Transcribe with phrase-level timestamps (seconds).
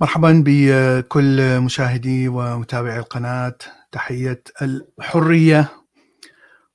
[0.00, 3.58] مرحبا بكل مشاهدي ومتابعي القناة.
[3.92, 5.72] تحية الحرية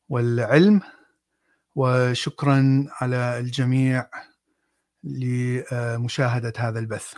[0.09, 0.81] والعلم
[1.75, 4.09] وشكرا على الجميع
[5.03, 7.13] لمشاهدة هذا البث.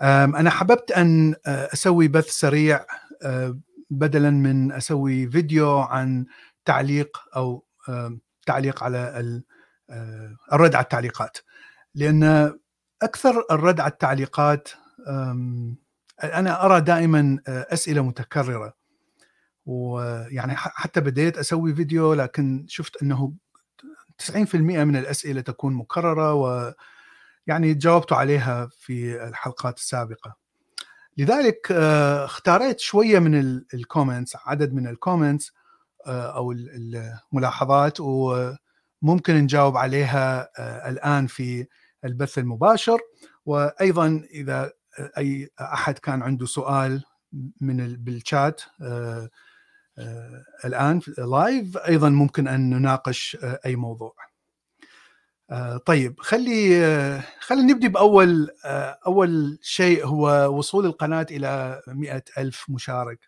[0.00, 2.86] أنا حببت أن أسوي بث سريع
[3.90, 6.26] بدلا من أسوي فيديو عن
[6.64, 7.64] تعليق أو
[8.46, 8.98] تعليق على
[10.52, 11.38] الرد على التعليقات.
[11.94, 12.54] لأن
[13.02, 14.68] أكثر الرد على التعليقات
[16.24, 18.74] أنا أرى دائما أسئلة متكررة.
[19.66, 23.32] ويعني حتى بديت أسوي فيديو لكن شفت أنه
[24.18, 26.74] 90% من الأسئلة تكون مكررة و
[27.46, 30.36] يعني جاوبت عليها في الحلقات السابقة.
[31.16, 33.34] لذلك اختاريت شوية من
[33.74, 35.52] ال comments عدد من ال comments
[36.06, 40.48] أو الملاحظات وممكن نجاوب عليها
[40.88, 41.66] الآن في
[42.04, 42.98] البث المباشر
[43.46, 44.72] وأيضا إذا
[45.18, 47.04] أي أحد كان عنده سؤال
[47.60, 49.30] من بالشات آه،
[49.98, 54.14] آه، الآن لايف أيضا ممكن أن نناقش آه، أي موضوع.
[55.86, 56.80] طيب خلي
[57.40, 58.50] خلينا نبدي بأول
[59.06, 63.18] أول شيء هو وصول القناة إلى مئة ألف مشارك.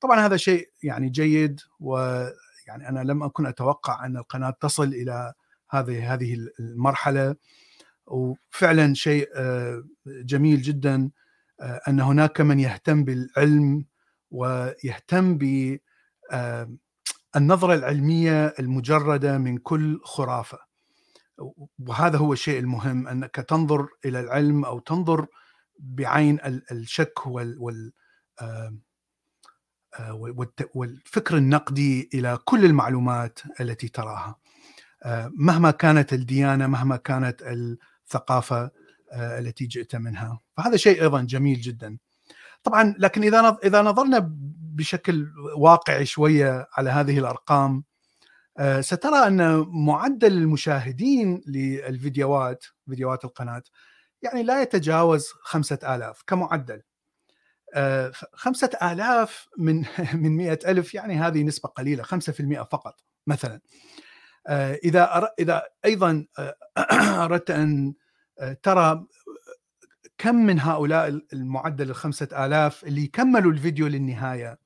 [0.00, 5.32] طبعا هذا شيء يعني جيد ويعني أنا لم أكن أتوقع أن القناة تصل إلى
[5.70, 7.36] هذه هذه المرحلة
[8.12, 11.10] وفعلا شيء آه، جميل جدا
[11.60, 13.84] آه، أن هناك من يهتم بالعلم
[14.30, 15.78] ويهتم ب
[16.32, 16.72] آه،
[17.74, 20.58] العلمية المجردة من كل خرافة.
[21.88, 25.26] وهذا هو الشيء المهم أنك تنظر إلى العلم أو تنظر
[25.78, 26.38] بعين
[26.72, 27.92] الشك وال
[30.74, 34.36] والفكر النقدي إلى كل المعلومات التي تراها.
[35.30, 37.42] مهما كانت الديانة مهما كانت
[38.14, 38.70] الثقافة
[39.12, 40.40] آه، التي جئت منها.
[40.56, 41.98] فهذا شيء أيضا جميل جدا.
[42.62, 44.30] طبعا لكن إذا إذا نظرنا
[44.74, 47.84] بشكل واقعي شوية على هذه الأرقام
[48.58, 53.62] آه، سترى أن معدل المشاهدين للفيديوهات فيديوهات القناة
[54.22, 56.82] يعني لا يتجاوز خمسة آلاف كمعدل.
[57.74, 59.84] آه، خمسة آلاف من
[60.22, 61.50] من مئة ألف يعني هذه
[62.02, 62.94] خمسة في المئة فقط
[63.26, 63.60] مثلا.
[64.84, 66.26] إذا إذا أيضا
[67.24, 67.94] أردت أن
[68.62, 69.06] ترى
[70.22, 74.58] كم من هؤلاء المعدل الخمسة آلاف اللي كملوا الفيديو للنهاية؟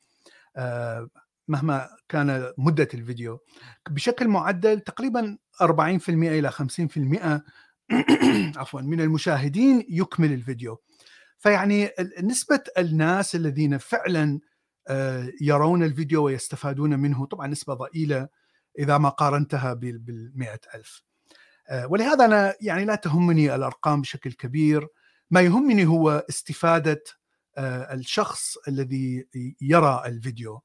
[0.56, 1.08] آه،
[1.48, 3.38] مهما كان مدة الفيديو.
[3.90, 7.42] بشكل معدل تقريبا 40% إلى 50%
[8.60, 10.82] عفوا من المشاهدين يكمل الفيديو.
[11.38, 11.90] فيعني
[12.22, 14.40] نسبة الناس الذين فعلا
[14.88, 18.28] آه، يرون الفيديو ويستفادون منه طبعا نسبة ضئيلة
[18.78, 21.02] إذا ما قارنتها بالمئة ألف.
[21.02, 21.15] آه،
[21.70, 24.88] ولهذا أنا يعني لا تهمني الأرقام بشكل كبير.
[25.30, 27.04] ما يهمني هو استفادة
[27.58, 29.26] آه، الشخص الذي
[29.60, 30.62] يرى الفيديو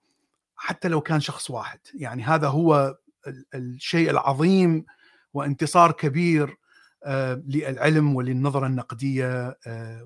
[0.56, 1.80] حتى لو كان شخص واحد.
[1.94, 2.96] يعني هذا هو
[3.56, 4.86] الشيء العظيم
[5.34, 6.58] وانتصار كبير
[7.04, 9.58] آه، للعلم وللنظرة النقدية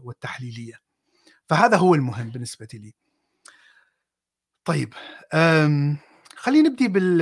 [0.04, 0.80] والتحليلية.
[1.50, 2.94] فهذا هو المهم بالنسبة لي.
[4.66, 4.94] طيب
[6.36, 7.22] خلينا نبدي بال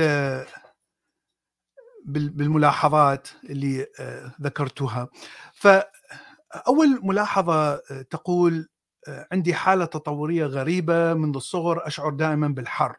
[2.04, 5.08] بالملاحظات اللي آه، ذكرتها.
[5.54, 8.68] فأول ملاحظة آه، تقول
[9.08, 12.96] آه، عندي حالة تطورية غريبة منذ الصغر أشعر دائما بالحر.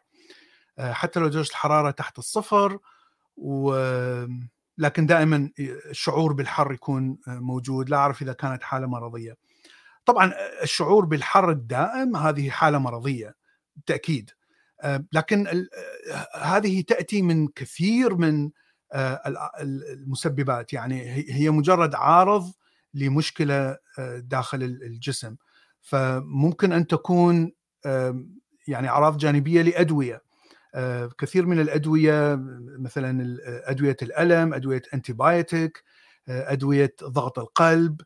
[0.78, 2.78] حتى لو درجة الحرارة تحت الصفر
[3.36, 3.74] و
[4.78, 7.90] لكن دائما الشعور بالحر يكون موجود.
[7.90, 9.36] لا أعرف إذا كانت حالة مرضية.
[10.04, 13.34] طبعا الشعور بالحر الدائم هذه حالة مرضية
[13.76, 14.30] بالتأكيد.
[15.12, 15.66] لكن
[16.34, 18.50] هذه تأتي من كثير من
[19.60, 20.72] المسببات.
[20.72, 22.52] يعني هي مجرد عارض
[22.94, 25.36] لمشكلة آه، داخل الجسم.
[25.80, 27.52] فممكن أن تكون
[28.68, 30.22] يعني أعراض جانبية لأدوية.
[30.74, 32.38] آه، كثير من الأدوية
[32.78, 33.38] مثلا
[33.70, 35.82] أدوية الألم أدوية antibiotic
[36.28, 38.00] أدوية ضغط القلب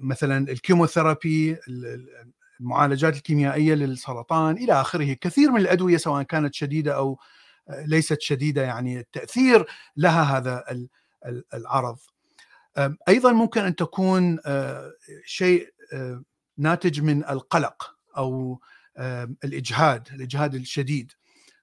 [0.00, 1.56] مثلا ال chemotherapy
[2.60, 5.12] المعالجات الكيميائية للسرطان إلى آخره.
[5.12, 7.18] كثير من الأدوية سواء كانت شديدة أو
[7.68, 9.66] ليست شديدة يعني التأثير
[9.96, 10.64] لها هذا
[11.54, 11.98] العرض.
[13.08, 14.92] أيضا ممكن أن تكون آه،
[15.24, 16.22] شيء آه،
[16.58, 18.60] ناتج من القلق أو
[19.44, 21.12] الإجهاد الإجهاد الشديد.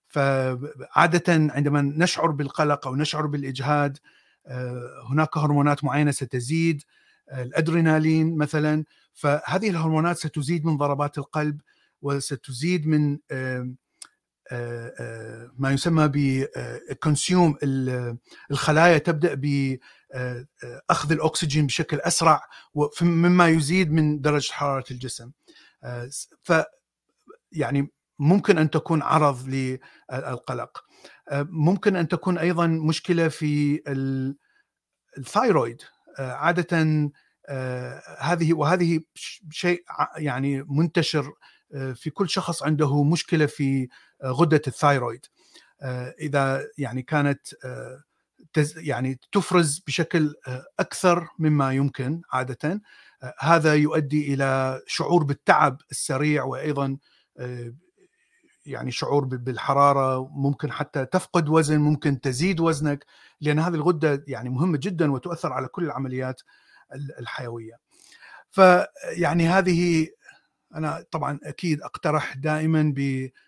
[0.07, 3.97] فعادة عندما نشعر بالقلق أو نشعر بالإجهاد
[4.47, 6.83] آه، هناك هرمونات معينة ستزيد
[7.33, 11.61] الأدرينالين مثلا فهذه الهرمونات ستزيد من ضربات القلب
[12.01, 13.17] وستزيد من
[15.57, 17.57] ما يسمى بكونسيوم
[18.51, 22.42] الخلايا تبدأ باخذ الأكسجين بشكل أسرع
[23.01, 25.31] مما يزيد من درجة حرارة الجسم.
[26.44, 26.53] ف
[27.51, 30.83] يعني ممكن أن تكون عرض للقلق
[31.33, 33.81] ممكن أن تكون أيضا مشكلة في
[35.18, 35.81] الثايرويد.
[36.19, 37.12] عادة
[38.19, 39.00] هذه وهذه
[39.50, 39.83] شيء
[40.18, 41.33] يعني منتشر
[41.95, 43.88] في كل شخص عنده مشكلة في
[44.24, 45.25] غدة الثايرويد.
[46.19, 47.48] إذا يعني كانت
[48.75, 50.33] يعني تفرز بشكل
[50.80, 52.81] أكثر مما يمكن عادة
[53.39, 56.98] هذا يؤدي إلى شعور بالتعب السريع وأيضا
[58.66, 63.06] يعني شعور بالحرارة ممكن حتى تفقد وزن ممكن تزيد وزنك
[63.42, 66.42] لأن هذه الغدة يعني مهمة جدا وتؤثر على كل العمليات
[67.19, 67.80] الحيوية.
[68.51, 70.07] فيعني هذه
[70.75, 72.94] أنا طبعا أكيد أقترح دائما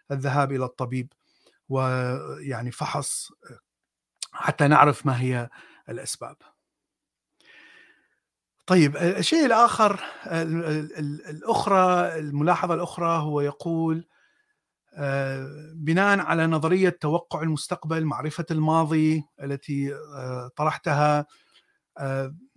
[0.10, 1.14] بالذهاب إلى الطبيب
[1.70, 3.32] ويعني فحص
[4.32, 5.50] حتى نعرف ما هي
[5.90, 6.36] الأسباب.
[8.66, 10.00] طيب الشيء الآخر
[11.30, 14.08] الأخرى الملاحظة الأخرى هو يقول
[15.74, 19.96] بناء على نظرية توقع المستقبل معرفة الماضي التي
[20.56, 21.26] طرحتها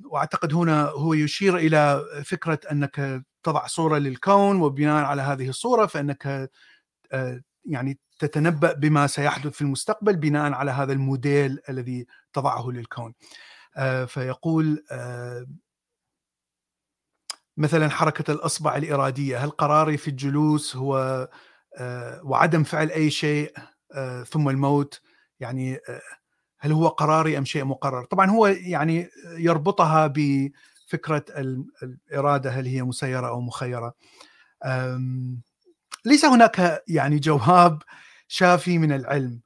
[0.05, 6.51] وأعتقد هنا هو يشير إلى فكرة أنك تضع صورة للكون وبناء على هذه الصورة فإنك
[7.13, 13.15] آه، يعني تتنبأ بما سيحدث في المستقبل بناء على هذا الموديل الذي تضعه للكون.
[13.77, 15.47] آه، فيقول آه،
[17.57, 21.29] مثلا حركة الأصبع الإرادية هل قراري في الجلوس هو
[22.23, 23.53] وعدم فعل أي شيء
[24.27, 25.01] ثم الموت؟
[25.41, 25.79] يعني
[26.59, 29.09] هل هو قراري أم شيء مقرر؟ طبعا هو يعني
[29.39, 30.51] يربطها ب
[30.91, 31.25] فكرة
[31.83, 33.95] الإرادة هل هي مسيرة أو مخيرة.
[36.05, 37.83] ليس هناك يعني جواب
[38.29, 39.41] شافي من العلم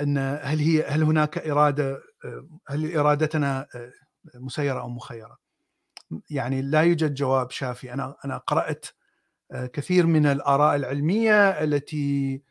[0.00, 2.02] أن هل هي هل هناك إرادة
[2.68, 3.66] هل إرادتنا
[4.34, 5.38] مسيرة أو مخيرة.
[6.30, 7.92] يعني لا يوجد جواب شافي.
[7.92, 8.86] أنا أنا قرأت
[9.72, 12.42] كثير من الآراء العلمية التي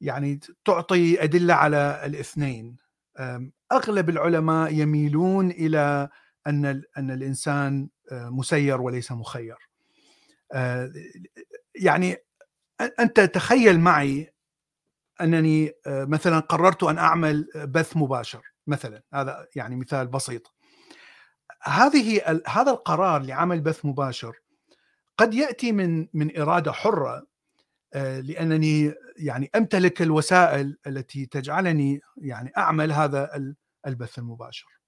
[0.00, 2.76] يعني تعطي أدلة على الاثنين.
[3.72, 6.08] أغلب العلماء يميلون إلى
[6.46, 9.56] أن أن الإنسان آه، مسير وليس مخير.
[10.52, 10.92] آه،
[11.74, 12.16] يعني
[13.00, 14.34] أنت تخيل معي
[15.20, 20.54] أنني آه، مثلا قررت أن أعمل بث مباشر مثلا هذا يعني مثال بسيط.
[21.62, 24.36] هذه هذا القرار لعمل بث مباشر
[25.16, 27.26] قد يأتي من من إرادة حرة
[27.94, 33.54] لأنني يعني أمتلك الوسائل التي تجعلني يعني أعمل هذا
[33.86, 34.78] البث المباشر.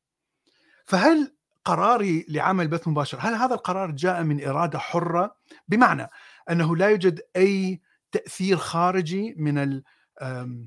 [0.84, 1.32] فهل
[1.64, 3.18] قراري لعمل بث مباشر.
[3.20, 5.36] هل هذا القرار جاء من إرادة حرة؟
[5.68, 6.08] بمعنى
[6.50, 7.80] أنه لا يوجد أي
[8.12, 9.84] تأثير خارجي من ال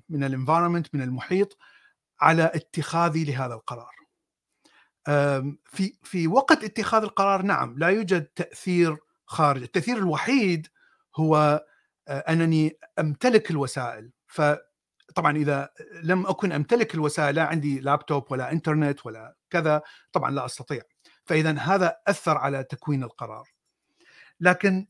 [0.10, 1.58] من الانفايرمنت من المحيط
[2.22, 3.94] على اتخاذي لهذا القرار.
[5.66, 10.68] في في وقت اتخاذ القرار نعم لا يوجد تأثير خارج التأثير الوحيد
[11.16, 11.66] هو
[12.10, 14.12] أنني أمتلك الوسائل.
[15.14, 15.70] فطبعا إذا
[16.04, 19.82] لم أكن أمتلك الوسائل لا عندي لابتوب ولا انترنت ولا كذا
[20.12, 20.82] طبعا لا أستطيع.
[21.26, 23.50] فاذا هذا أثر على تكوين القرار.
[24.40, 24.88] لكن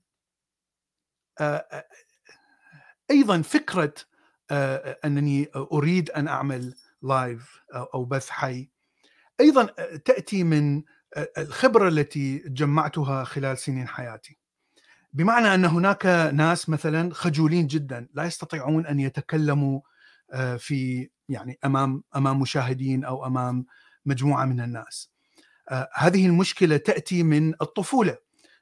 [3.11, 3.93] أيضا فكرة
[5.05, 8.69] أنني أريد أن أعمل لايف أو بث حي
[9.39, 9.65] أيضا
[10.05, 10.83] تأتي من
[11.37, 14.37] الخبرة التي جمعتها خلال سنين حياتي.
[15.13, 19.81] بمعنى أن هناك ناس مثلا خجولين جدا لا يستطيعون أن يتكلموا
[20.57, 23.65] في يعني أمام أمام مشاهدين أو أمام
[24.05, 25.13] مجموعة من الناس.
[25.69, 28.17] آه، هذه المشكلة تأتي من الطفولة.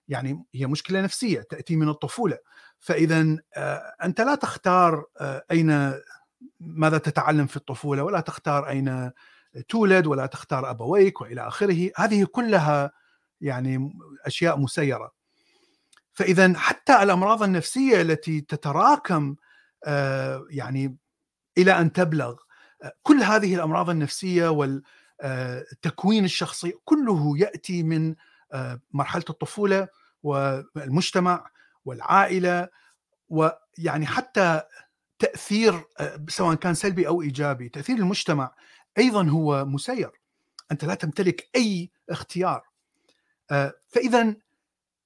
[0.07, 2.37] يعني هي مشكلة نفسية تأتي من الطفولة.
[2.79, 5.93] فاذا آه، أنت لا تختار آه، أين
[6.59, 9.11] ماذا تتعلم في الطفولة ولا تختار أين
[9.69, 11.91] تولد ولا تختار أبويك وإلى آخره.
[11.95, 12.91] هذه كلها
[13.41, 13.93] يعني
[14.25, 15.11] أشياء مسيرة.
[16.13, 19.35] فاذا حتى الأمراض النفسية التي تتراكم
[20.49, 20.97] يعني
[21.61, 22.35] إلى أن تبلغ.
[23.03, 24.83] كل هذه الأمراض النفسية وال
[25.81, 28.15] تكوين الشخصيه كله يأتي من
[28.53, 29.87] آه، مرحلة الطفولة
[30.23, 31.49] والمجتمع
[31.85, 32.69] والعائلة
[33.29, 34.61] ويعني حتى
[35.19, 38.53] تأثير آه، سواء كان سلبي أو إيجابي تأثير المجتمع
[38.97, 40.11] أيضا هو مسير.
[40.71, 42.63] أنت لا تمتلك أي اختيار.
[43.51, 44.35] آه، فاذا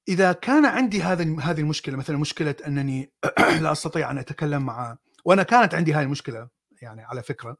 [0.07, 3.11] إذا كان عندي هذا هذه المشكلة مثلا مشكلة أنني
[3.61, 6.49] لا أستطيع أن أتكلم مع وأنا كانت عندي هذه المشكلة
[6.81, 7.57] يعني على فكرة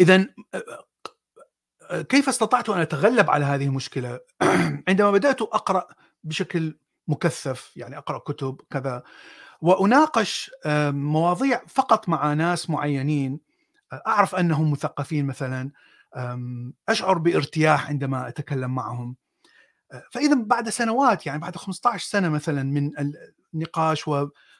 [0.00, 0.26] اذا
[2.08, 4.20] كيف استطعت أن أتغلب على هذه المشكلة؟
[4.88, 5.88] عندما بدأت أقرأ
[6.24, 6.78] بشكل
[7.08, 9.02] مكثف يعني أقرأ كتب كذا
[9.60, 10.50] وأناقش
[10.90, 13.40] مواضيع فقط مع ناس معينين
[14.06, 15.70] أعرف أنهم مثقفين مثلا
[16.88, 19.16] أشعر بارتياح عندما أتكلم معهم
[20.12, 22.90] فإذا بعد سنوات يعني بعد 15 سنة مثلا من
[23.54, 24.08] النقاش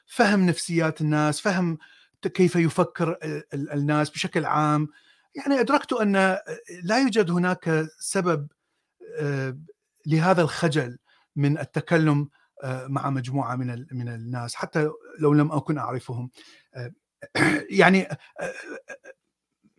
[0.09, 1.77] وفهم نفسيات الناس فهم
[2.21, 3.17] كيف يفكر
[3.53, 4.87] الناس بشكل عام.
[5.35, 6.15] يعني أدركت أن
[6.83, 8.47] لا يوجد هناك سبب
[10.05, 10.97] لهذا الخجل
[11.35, 12.29] من التكلم
[12.65, 16.29] مع مجموعة من من الناس حتى لو لم أكن أعرفهم.
[17.69, 18.07] يعني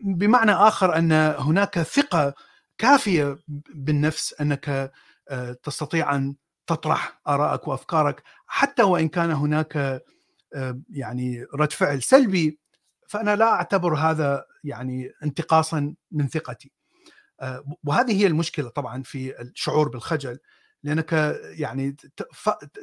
[0.01, 2.35] بمعنى آخر أن هناك ثقة
[2.79, 3.39] كافية
[3.75, 4.93] بالنفس أنك
[5.63, 6.35] تستطيع أن
[6.67, 10.03] تطرح آرائك وأفكارك حتى وإن كان هناك
[10.91, 12.59] يعني رد فعل سلبي
[13.09, 16.73] فأنا لا أعتبر هذا يعني انتقاصا من ثقتي
[17.85, 20.39] وهذه هي المشكلة طبعا في الشعور بالخجل
[20.83, 21.13] لأنك
[21.43, 21.97] يعني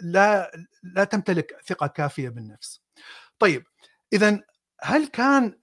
[0.02, 0.52] لا
[0.84, 2.82] لا تمتلك ثقة كافية بالنفس.
[3.40, 3.64] طيب
[4.14, 4.40] اذا
[4.82, 5.58] هل كان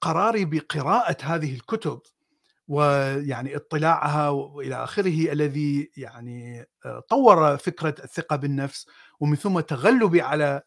[0.00, 2.00] قراري بقراءة هذه الكتب
[2.68, 6.66] ويعني اطلاعها وإلى آخره الذي يعني
[7.08, 8.86] طور فكرة الثقة بالنفس
[9.20, 10.62] ومن ثم تغلبي على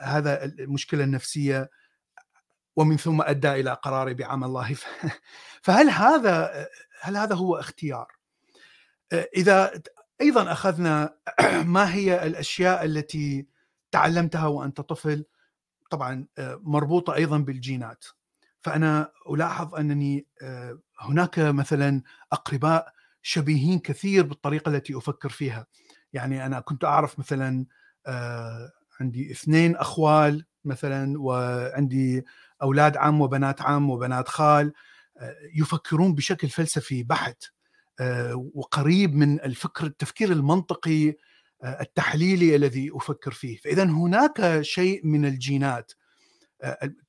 [0.00, 1.70] هذا المشكلة النفسية
[2.76, 4.76] ومن ثم أدى إلى قراري بعمل الله.
[5.62, 6.68] فهل هذا
[7.00, 8.06] هل هذا هو اختيار؟
[9.12, 9.82] إذا
[10.20, 11.16] أيضا أخذنا
[11.64, 13.46] ما هي الأشياء التي
[13.90, 15.24] تعلمتها وأنت طفل؟
[15.90, 16.26] طبعا
[16.60, 18.04] مربوطة أيضا بالجينات.
[18.60, 20.26] فأنا ألاحظ أنني
[21.00, 25.66] هناك مثلا أقرباء شبيهين كثير بالطريقة التي أفكر فيها.
[26.12, 27.66] يعني أنا كنت أعرف مثلا
[29.00, 32.24] عندي اثنين أخوال مثلا وعندي
[32.62, 34.72] أولاد عم وبنات عم وبنات خال
[35.54, 37.44] يفكرون بشكل فلسفي بحت
[38.54, 41.14] وقريب من الفكر التفكير المنطقي
[41.64, 43.56] التحليلي الذي أفكر فيه.
[43.56, 45.92] فاذا هناك شيء من الجينات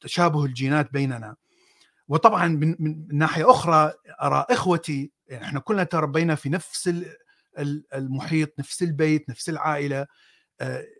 [0.02, 1.36] تشابه الجينات بيننا.
[2.08, 6.94] وطبعا من ناحية أخرى ارى إخوتي يعني إحنا كلنا تربينا في نفس
[7.94, 10.08] المحيط نفس البيت نفس العائلة.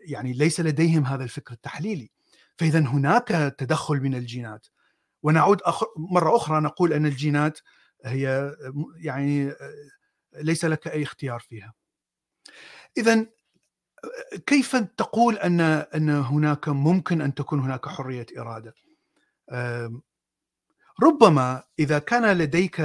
[0.06, 2.10] يعني ليس لديهم هذا الفكر التحليلي
[2.58, 4.66] فاذا هناك تدخل من الجينات
[5.22, 5.60] ونعود
[5.96, 7.58] مرة أخرى نقول أن الجينات
[8.04, 8.56] هي
[8.96, 9.52] يعني
[10.32, 11.74] ليس لك أي اختيار فيها.
[12.98, 13.26] اذا
[14.46, 18.74] كيف تقول أن أن هناك ممكن أن تكون هناك حرية إرادة؟
[21.02, 22.80] ربما إذا كان لديك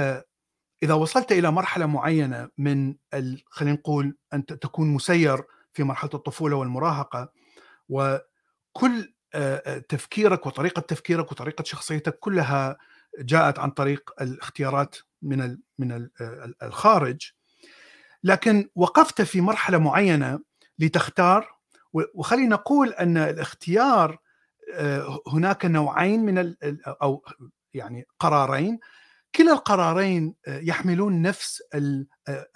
[0.82, 2.94] إذا وصلت إلى مرحلة معينة من
[3.46, 5.44] خلينا نقول أن تكون مسير
[5.76, 7.32] في مرحلة الطفولة والمراهقة
[7.88, 9.14] وكل
[9.88, 12.76] تفكيرك وطريقة تفكيرك وطريقة شخصيتك كلها
[13.18, 16.08] جاءت عن طريق الاختيارات من من
[16.62, 17.30] الخارج.
[18.24, 20.40] لكن وقفت في مرحلة معينة
[20.78, 21.56] لتختار
[21.92, 24.18] وخلينا نقول أن الاختيار
[25.28, 26.56] هناك نوعين من
[26.86, 27.24] أو
[27.74, 28.78] يعني قرارين.
[29.34, 31.62] كلا القرارين يحملون نفس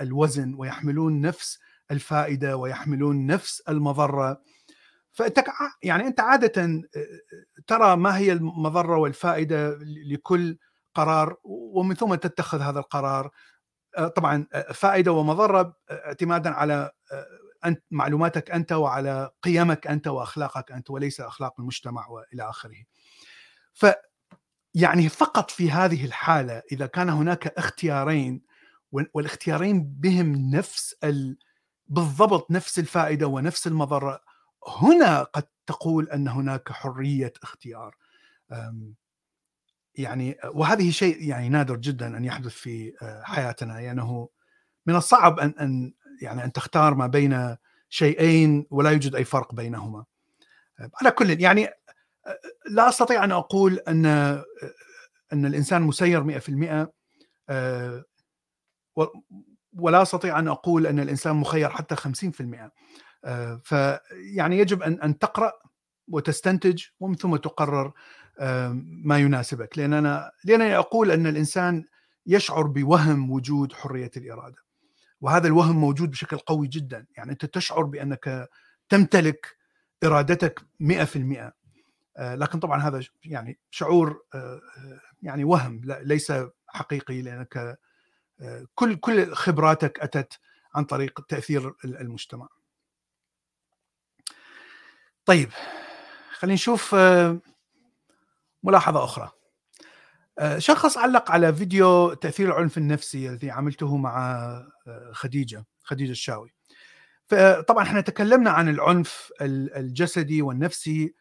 [0.01, 1.59] الوزن ويحملون نفس
[1.91, 4.43] الفائدة ويحملون نفس المضرة
[5.13, 5.45] فانت
[5.83, 6.83] يعني أنت عادة
[7.67, 9.79] ترى ما هي المضرة والفائدة
[10.11, 10.59] لكل
[10.95, 13.31] قرار ومن ثم تتخذ هذا القرار
[14.17, 16.91] طبعا فائدة ومضرة اعتمادا على
[17.65, 22.85] أنت معلوماتك أنت وعلى قيمك أنت وأخلاقك أنت وليس أخلاق المجتمع وإلى آخره.
[23.73, 23.87] ف
[24.75, 28.43] يعني فقط في هذه الحالة إذا كان هناك اختيارين
[28.93, 31.39] والاختيارين بهم نفس ال...
[31.91, 34.21] بالضبط نفس الفائدة ونفس المضرة.
[34.69, 37.97] هنا قد تقول أن هناك حرية اختيار.
[39.95, 42.93] يعني وهذه شيء يعني نادر جدا أن يحدث في
[43.23, 43.73] حياتنا.
[43.73, 44.29] لأنه يعني
[44.87, 45.93] من الصعب أن أن
[46.23, 47.57] يعني أن تختار ما بين
[47.89, 50.05] شيئين ولا يوجد أي فرق بينهما.
[51.01, 51.69] على كل يعني
[52.71, 54.07] لا أستطيع أن أقول أن
[55.33, 56.93] أن الإنسان مسير 100%
[59.73, 62.71] ولا أستطيع أن أقول أن الإنسان مخير حتى 50%
[63.25, 65.53] آه، فيعني يجب أن أن تقرأ
[66.09, 67.93] وتستنتج ومن ثم تقرر
[68.83, 69.79] ما يناسبك.
[69.79, 71.85] لأن أنا لأنني أقول أن الإنسان
[72.27, 74.57] يشعر بوهم وجود حرية الإرادة.
[75.21, 77.07] وهذا الوهم موجود بشكل قوي جدا.
[77.17, 78.49] يعني أنت تشعر بأنك
[78.89, 79.57] تمتلك
[80.05, 81.53] إرادتك 100%
[82.17, 84.61] آه، لكن طبعا هذا يعني شعور آه،
[85.23, 86.33] يعني وهم ليس
[86.69, 87.79] حقيقي لأنك
[88.75, 90.39] كل كل خبراتك أتت
[90.75, 92.49] عن طريق تأثير المجتمع.
[95.25, 95.51] طيب
[96.33, 97.39] خلينا نشوف آه،
[98.63, 99.31] ملاحظة أخرى.
[100.39, 104.33] آه، شخص علق على فيديو تأثير العنف النفسي الذي عملته مع
[104.87, 106.55] آه، خديجة خديجة الشاوي.
[107.27, 111.15] فطبعا إحنا تكلمنا عن العنف الجسدي والنفسي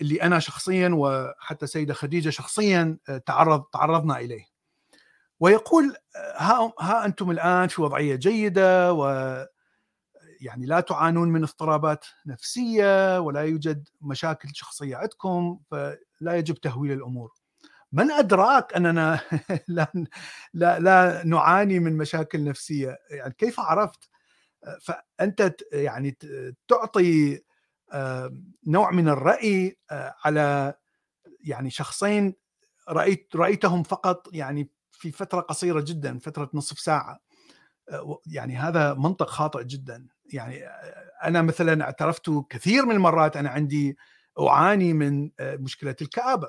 [0.00, 4.57] اللي أنا شخصيا وحتى سيدة خديجة شخصيا تعرض تعرضنا إليه.
[5.40, 5.96] ويقول
[6.36, 9.04] ها ها أنتم الآن في وضعية جيدة و
[10.40, 17.32] يعني لا تعانون من اضطرابات نفسية ولا يوجد مشاكل شخصية عندكم فلا يجب تهويل الأمور.
[17.92, 19.20] من أدراك أننا
[19.68, 19.92] لا
[20.54, 24.10] لا لا نعاني من مشاكل نفسية؟ يعني كيف عرفت؟
[24.82, 26.18] فأنت يعني
[26.68, 27.40] تعطي
[28.66, 29.78] نوع من الرأي
[30.24, 30.74] على
[31.40, 32.34] يعني شخصين
[32.88, 37.20] رأيت رأيتهم فقط يعني في فترة قصيرة جدا فترة نصف ساعة.
[38.26, 40.06] يعني هذا منطق خاطئ جدا.
[40.32, 40.64] يعني
[41.24, 43.96] أنا مثلا اعترفت كثير من المرات أنا عندي
[44.40, 46.48] أعاني من مشكلة الكآبة.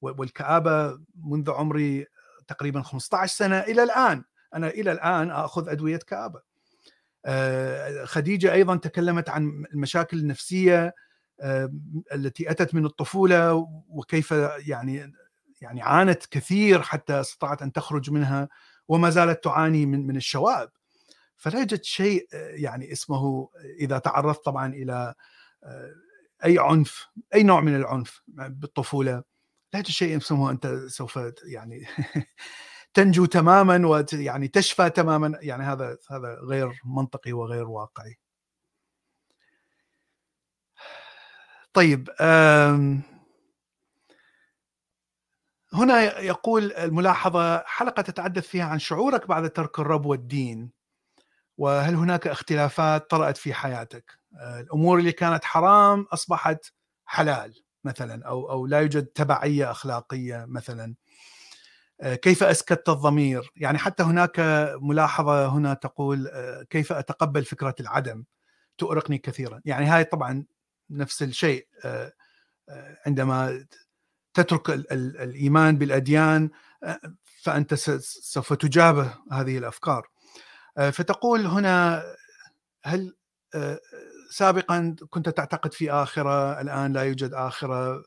[0.00, 2.06] والكآبة منذ عمري
[2.48, 4.24] تقريبا 15 سنة إلى الآن.
[4.54, 6.42] أنا إلى الآن آخذ أدوية كآبة.
[8.04, 10.94] خديجة أيضا تكلمت عن المشاكل النفسية
[12.14, 14.30] التي أتت من الطفولة وكيف
[14.66, 15.12] يعني
[15.60, 18.48] يعني عانت كثير حتى استطاعت أن تخرج منها
[18.88, 20.68] وما زالت تعاني من من الشوائب
[21.36, 23.48] فلا يوجد شيء يعني اسمه
[23.80, 25.14] إذا تعرضت طبعا إلى
[26.44, 29.12] أي عنف أي نوع من العنف بالطفولة
[29.72, 31.86] لا يوجد شيء اسمه أنت سوف يعني
[32.94, 38.18] تنجو تماما ويعني تشفى تماما يعني هذا هذا غير منطقي وغير واقعي.
[41.72, 42.08] طيب
[45.74, 50.70] هنا يقول الملاحظة حلقة تتحدث فيها عن شعورك بعد ترك الرب والدين
[51.58, 56.64] وهل هناك اختلافات طرأت في حياتك؟ آه، الأمور اللي كانت حرام أصبحت
[57.04, 60.94] حلال مثلا أو, أو لا يوجد تبعية أخلاقية مثلا.
[62.00, 64.40] آه، كيف أسكت الضمير؟ يعني حتى هناك
[64.82, 68.24] ملاحظة هنا تقول آه، كيف أتقبل فكرة العدم؟
[68.78, 69.60] تؤرقني كثيرا.
[69.64, 70.44] يعني هاي طبعا
[70.90, 71.68] نفس الشيء
[73.06, 73.66] عندما
[74.34, 76.50] تترك الإيمان بالأديان
[77.42, 80.08] فأنت سوف تجابه هذه الأفكار.
[80.92, 82.02] فتقول هنا
[82.84, 83.16] هل
[84.30, 88.04] سابقا كنت تعتقد في آخرة الآن لا يوجد آخرة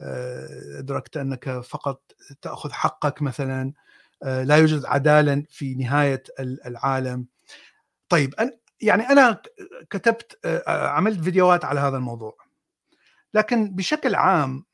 [0.00, 3.72] آه، أدركت أنك فقط تأخذ حقك مثلا
[4.22, 7.26] آه، لا يوجد عداله في نهاية العالم.
[8.08, 8.34] طيب
[8.80, 9.42] يعني أنا
[9.90, 12.36] كتبت آه، عملت فيديوهات على هذا الموضوع.
[13.34, 14.64] لكن بشكل عام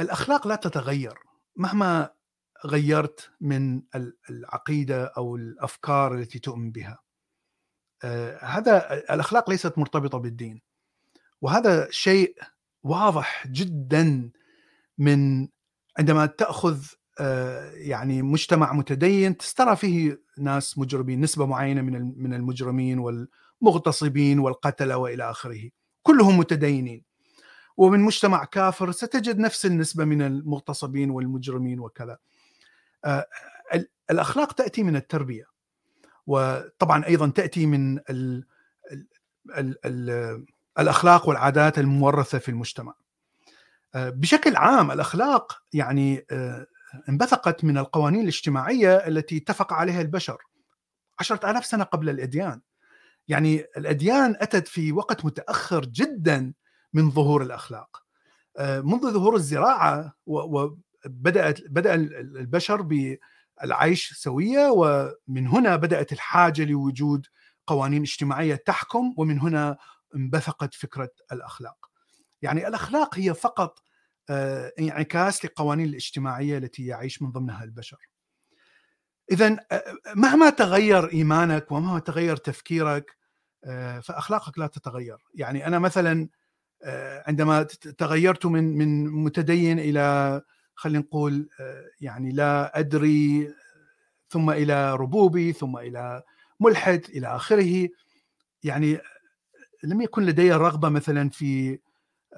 [0.00, 1.14] الأخلاق لا تتغير.
[1.56, 2.10] مهما
[2.66, 3.82] غيرت من
[4.30, 6.98] العقيدة أو الأفكار التي تؤمن بها.
[8.40, 10.62] هذا الأخلاق ليست مرتبطة بالدين.
[11.40, 12.36] وهذا شيء
[12.82, 14.30] واضح جدا
[14.98, 15.48] من
[15.98, 16.84] عندما تأخذ
[17.20, 24.96] آه، يعني مجتمع متدين ترى فيه ناس مجرمين نسبة معينة من من المجرمين والمغتصبين والقتلة
[24.96, 25.70] وإلى آخره.
[26.02, 27.04] كلهم متدينين.
[27.76, 32.18] ومن مجتمع كافر ستجد نفس النسبة من المغتصبين والمجرمين وكذا
[33.04, 33.26] آه،
[34.10, 35.44] الأخلاق تأتي من التربية
[36.26, 38.46] وطبعا أيضا تأتي من ال
[39.58, 40.46] ال ال
[40.78, 42.94] الأخلاق والعادات المورثة في المجتمع.
[43.94, 46.66] آه، بشكل عام الأخلاق يعني آه،
[47.08, 50.38] انبثقت من القوانين الاجتماعية التي اتفق عليها البشر
[51.18, 52.60] عشرة آلاف سنة قبل الأديان
[53.28, 56.52] يعني الأديان أتت في وقت متأخر جدا
[56.96, 58.06] من ظهور الأخلاق
[58.56, 67.26] آه، منذ ظهور الزراعة وبدأت بدأ البشر بالعيش سوية ومن هنا بدأت الحاجة لوجود
[67.66, 69.76] قوانين اجتماعية تحكم ومن هنا
[70.16, 71.90] انبثقت فكرة الأخلاق.
[72.42, 73.82] يعني الأخلاق هي فقط
[74.30, 78.08] آه، انعكاس للقوانين الاجتماعية التي يعيش من ضمنها البشر.
[79.30, 83.16] اذا آه، مهما تغير إيمانك ومهما تغير تفكيرك
[84.02, 86.28] فأخلاقك لا تتغير، يعني أنا مثلا
[87.26, 87.62] عندما
[87.98, 90.42] تغيرت من من متدين إلى
[90.74, 91.48] خلينا نقول
[92.00, 93.54] يعني لا أدري
[94.28, 96.22] ثم إلى ربوبي ثم إلى
[96.60, 97.88] ملحد إلى آخره.
[98.62, 98.98] يعني
[99.84, 101.78] لم يكن لدي الرغبه مثلا في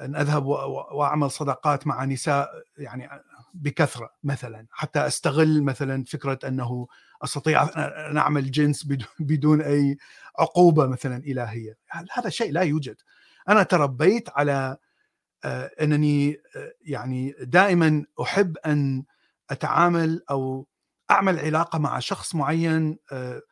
[0.00, 3.08] أن أذهب وأعمل صداقات مع نساء يعني
[3.54, 6.86] بكثرة مثلا حتى أستغل مثلا فكرة أنه
[7.24, 7.62] أستطيع
[8.10, 8.88] ان أعمل جنس
[9.20, 9.96] بدون أي
[10.38, 11.78] عقوبة مثلا إلهية.
[12.12, 12.96] هذا شيء لا يوجد.
[13.48, 14.76] أنا تربيت على
[15.44, 19.04] آه، إنني آه، يعني دائما أحب أن
[19.50, 20.68] أتعامل أو
[21.10, 23.42] أعمل علاقة مع شخص معين آه،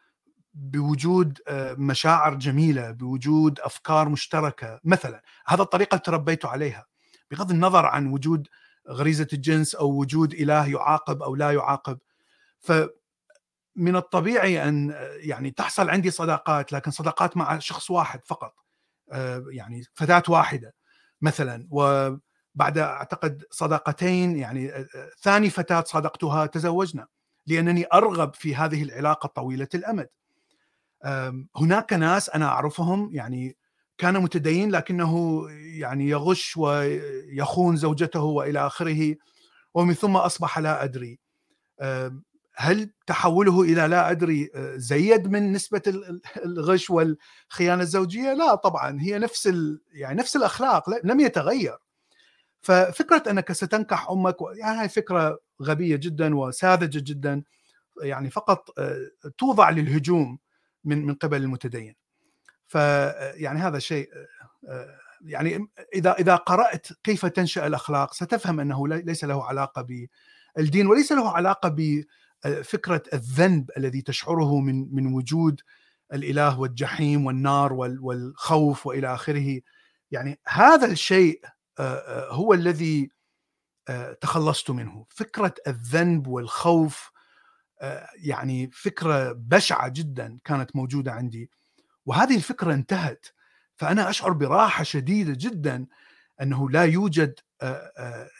[0.54, 1.38] بوجود
[1.78, 4.80] مشاعر جميلة بوجود أفكار مشتركة.
[4.85, 6.87] مثلا هذا الطريقة اللي تربيت عليها.
[7.30, 8.48] بغض النظر عن وجود
[8.88, 11.98] غريزة الجنس أو وجود إله يعاقب أو لا يعاقب.
[12.61, 12.72] ف
[13.76, 18.54] من الطبيعي أن يعني تحصل عندي صداقات لكن صداقات مع شخص واحد فقط.
[19.51, 20.75] يعني فتاة واحدة
[21.21, 22.11] مثلا و
[22.55, 24.73] بعد أعتقد صداقتين يعني
[25.23, 27.07] ثاني فتاة صادقتها تزوجنا
[27.47, 30.09] لأنني أرغب في هذه العلاقة طويلة الأمد.
[31.57, 33.57] هناك ناس أنا أعرفهم يعني
[33.99, 39.14] كان متدين لكنه يعني يغش ويخون زوجته وإلى آخره
[39.75, 41.19] ومن ثم أصبح لا أدري
[42.59, 45.83] هل تحوله إلى لا أدري زيد من نسبة
[46.37, 49.53] الغش والخيانه الزوجية؟ لا طبعا هي نفس
[49.92, 51.79] يعني نفس الأخلاق لم يتغير.
[52.61, 57.42] ففكرة أنك ستنكح أمك يعني هاي فكرة غبية جدا وساذجة جدا
[58.03, 58.69] يعني فقط
[59.38, 60.38] توضع للهجوم
[60.85, 61.95] من من قبل المتدين.
[62.66, 64.11] فيعني هذا شيء
[65.21, 69.87] يعني إذا إذا قرأت كيف تنشأ الأخلاق ستفهم أنه ليس له علاقة
[70.57, 71.69] بالدين وليس له علاقة
[72.44, 75.61] بفكره الذنب الذي تشعره من من وجود
[76.12, 79.61] الإله والجحيم والنار والخوف وإلى آخره.
[80.11, 81.40] يعني هذا الشيء
[82.31, 83.11] هو الذي
[84.20, 85.07] تخلصت منه.
[85.09, 87.11] فكرة الذنب والخوف
[88.16, 91.51] يعني فكرة بشعة جدا كانت موجودة عندي.
[92.07, 93.27] وهذه الفكرة انتهت.
[93.75, 95.87] فأنا أشعر براحة شديدة جدا
[96.42, 97.40] أنه لا يوجد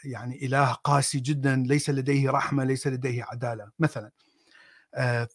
[0.03, 4.11] يعني إله قاسي جدا ليس لديه رحمة ليس لديه عدالة مثلا.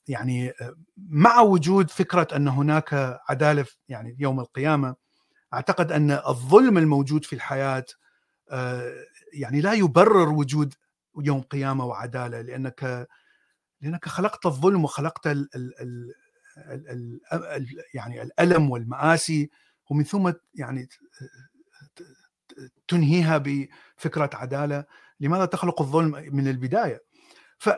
[0.08, 0.52] يعني
[0.96, 4.94] مع وجود فكرة أن هناك عدالة يعني يوم القيامة
[5.54, 7.84] أعتقد أن الظلم الموجود في الحياة
[9.32, 10.74] يعني لا يبرر وجود
[11.18, 13.08] يوم قيامة وعدالة لأنك
[13.80, 16.14] لأنك خلقت الظلم وخلقت ال ال
[16.58, 19.50] ال ال يعني الألم والمآسي
[19.90, 20.88] ومن ثم يعني
[22.88, 24.84] تنهيها بفكرة عدالة
[25.20, 27.02] لماذا تخلق الظلم من البداية؟
[27.58, 27.70] ف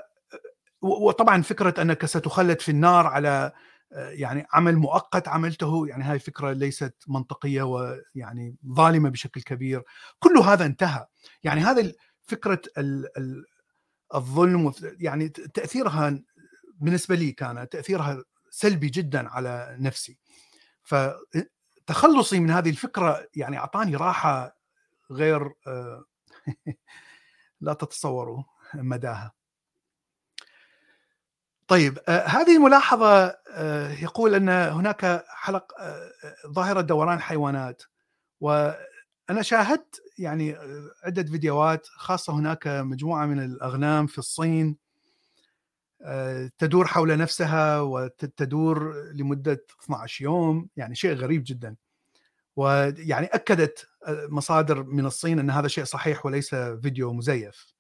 [0.82, 3.52] وطبعا فكرة أنك ستخلد في النار على
[3.94, 9.82] يعني عمل مؤقت عملته يعني هاي فكرة ليست منطقية ويعني ظالمة بشكل كبير.
[10.18, 11.06] كل هذا انتهى.
[11.42, 11.92] يعني هذا
[12.26, 12.62] فكرة
[14.14, 16.22] الظلم يعني تأثيرها
[16.74, 20.18] بالنسبة لي كان تأثيرها سلبي جدا على نفسي.
[20.82, 24.56] فتخلصي من هذه الفكرة يعني أعطاني راحة
[25.10, 25.52] غير
[27.60, 28.42] لا تتصوروا
[28.74, 29.32] مداها.
[31.68, 33.36] طيب هذه الملاحظة
[34.02, 35.72] يقول أن هناك حلق
[36.46, 37.82] ظاهرة دوران الحيوانات
[38.40, 40.56] وأنا شاهدت يعني
[41.04, 44.76] عدة فيديوهات خاصة هناك مجموعة من الأغنام في الصين
[46.58, 51.76] تدور حول نفسها وتدور لمدة 12 يوم يعني شيء غريب جدا
[52.56, 57.74] ويعني أكدت مصادر من الصين أن هذا شيء صحيح وليس فيديو مزيف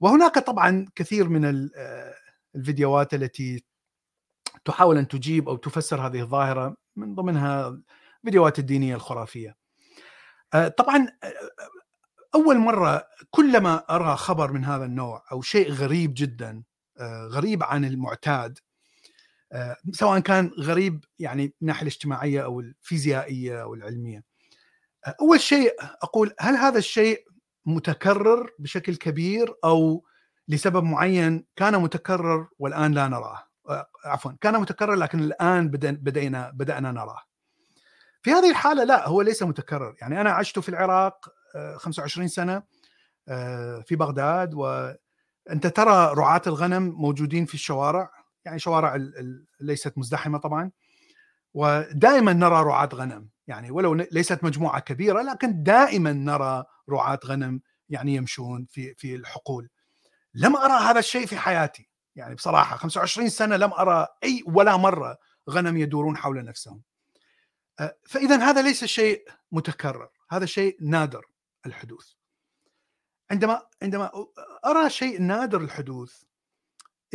[0.00, 1.70] وهناك طبعا كثير من
[2.54, 3.64] الفيديوهات التي
[4.64, 7.80] تحاول أن تجيب أو تفسر هذه الظاهرة من ضمنها
[8.24, 9.56] فيديوهات الدينية الخرافية.
[10.76, 11.08] طبعا
[12.34, 16.62] أول مرة كلما أرى خبر من هذا النوع أو شيء غريب جدا
[17.28, 18.58] غريب عن المعتاد
[19.92, 24.24] سواء كان غريب يعني من الناحية الاجتماعية أو الفيزيائية أو العلمية.
[25.20, 27.24] أول شيء أقول هل هذا الشيء
[27.66, 30.04] متكرر بشكل كبير أو
[30.48, 33.42] لسبب معين كان متكرر والآن لا نراه؟
[34.04, 37.22] عفوا كان متكرر لكن الآن بدينا بدأنا نراه.
[38.22, 39.94] في هذه الحالة لا هو ليس متكرر.
[40.00, 41.28] يعني أنا عشت في العراق
[41.76, 42.62] 25 سنة
[43.82, 48.10] في بغداد وانت ترى رعاة الغنم موجودين في الشوارع.
[48.44, 48.98] يعني شوارع
[49.60, 50.70] ليست مزدحمة طبعا.
[51.54, 53.28] ودائما نرى رعاة غنم.
[53.46, 59.68] يعني ولو ليست مجموعة كبيرة لكن دائما نرى رعاة غنم يعني يمشون في في الحقول.
[60.34, 61.88] لم أرى هذا الشيء في حياتي.
[62.16, 65.18] يعني بصراحة 25 سنة لم أرى أي ولا مرة
[65.50, 66.82] غنم يدورون حول نفسهم.
[68.06, 70.08] فاذا هذا ليس شيء متكرر.
[70.30, 71.26] هذا شيء نادر
[71.66, 72.12] الحدوث.
[73.30, 74.10] عندما عندما
[74.66, 76.22] أرى شيء نادر الحدوث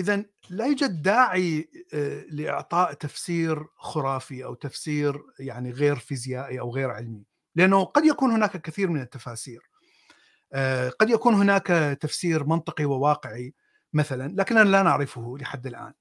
[0.01, 1.69] اذا لا يوجد داعي
[2.31, 8.61] لإعطاء تفسير خرافي أو تفسير يعني غير فيزيائي أو غير علمي لأنه قد يكون هناك
[8.61, 9.69] كثير من التفاسير.
[10.53, 11.67] آه، قد يكون هناك
[12.01, 13.53] تفسير منطقي وواقعي
[13.93, 15.93] مثلا لكننا لا نعرفه لحد الآن.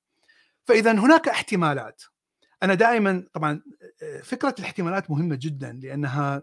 [0.64, 2.02] فاذا هناك احتمالات.
[2.62, 3.62] أنا دائما طبعا
[4.02, 6.42] آه، فكرة الاحتمالات مهمة جدا لأنها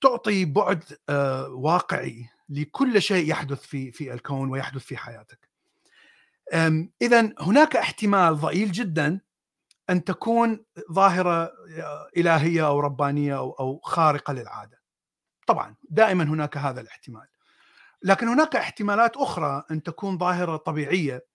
[0.00, 5.41] تعطي بعد آه، واقعي لكل شيء يحدث في في الكون ويحدث في حياتك.
[7.02, 9.20] اذا هناك احتمال ضئيل جدا
[9.90, 11.52] أن تكون ظاهرة
[12.16, 14.82] إلهية أو ربانية أو خارقة للعادة.
[15.46, 17.26] طبعا دائما هناك هذا الاحتمال.
[18.02, 21.26] لكن هناك احتمالات أخرى أن تكون ظاهرة طبيعية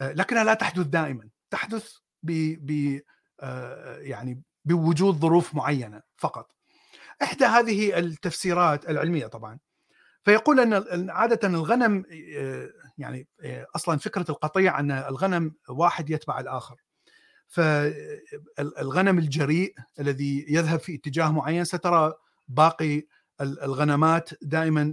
[0.00, 1.28] آه، لكنها لا تحدث دائما.
[1.50, 1.92] تحدث
[2.22, 3.00] ب ب
[3.40, 6.56] آه، يعني بوجود ظروف معينة فقط.
[7.22, 9.58] إحدى هذه التفسيرات العلمية طبعا
[10.24, 12.04] فيقول أن عادة الغنم
[12.98, 13.28] يعني
[13.76, 16.76] أصلا فكرة القطيع أن الغنم واحد يتبع الآخر.
[17.48, 22.12] فالغنم الجريء الذي يذهب في اتجاه معين سترى
[22.48, 23.02] باقي
[23.40, 24.92] الغنمات دائما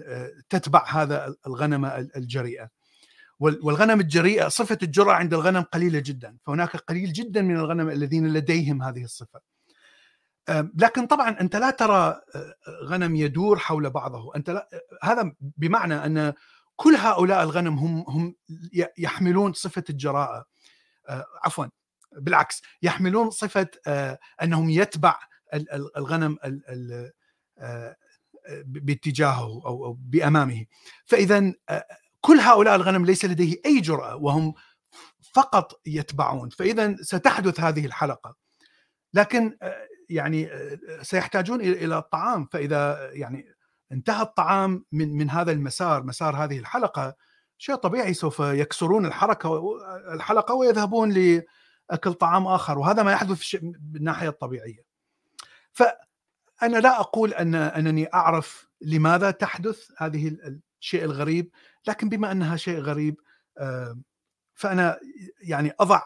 [0.50, 2.70] تتبع هذا الغنمه الجريئه
[3.40, 6.38] والغنم الجريئه صفة الجرأة عند الغنم قليلة جدا.
[6.46, 9.42] فهناك قليل جدا من الغنم الذين لديهم هذه الصفة.
[10.78, 12.22] لكن طبعا أنت لا ترى
[12.84, 14.36] غنم يدور حول بعضه.
[14.36, 14.70] أنت لا
[15.04, 16.34] هذا بمعنى أن
[16.76, 18.36] كل هؤلاء الغنم هم هم
[18.98, 20.46] يحملون صفة الجراءة
[21.44, 21.66] عفوا
[22.12, 23.68] بالعكس يحملون صفة
[24.44, 25.20] أنهم يتبع
[25.98, 26.38] الغنم
[28.66, 30.66] باتجاهه أو بأمامه.
[31.06, 31.54] فاذا
[32.22, 34.54] كل هؤلاء الغنم ليس لديه أي جرأة وهم
[35.34, 36.50] فقط يتبعون.
[36.50, 38.36] فاذا ستحدث هذه الحلقة.
[39.14, 39.58] لكن
[40.10, 40.50] يعني
[41.02, 42.48] سيحتاجون إلى الطعام.
[42.52, 43.53] فإذا يعني
[43.94, 47.16] انتهى الطعام من من هذا المسار مسار هذه الحلقة
[47.58, 49.62] شيء طبيعي سوف يكسرون الحركة
[50.14, 54.84] الحلقة ويذهبون لأكل طعام آخر وهذا ما يحدث بالناحية الطبيعية.
[55.72, 60.38] فأنا لا أقول أن أنني أعرف لماذا تحدث هذه
[60.82, 61.50] الشيء الغريب
[61.88, 63.20] لكن بما أنها شيء غريب
[64.54, 65.00] فأنا
[65.42, 66.02] يعني أضع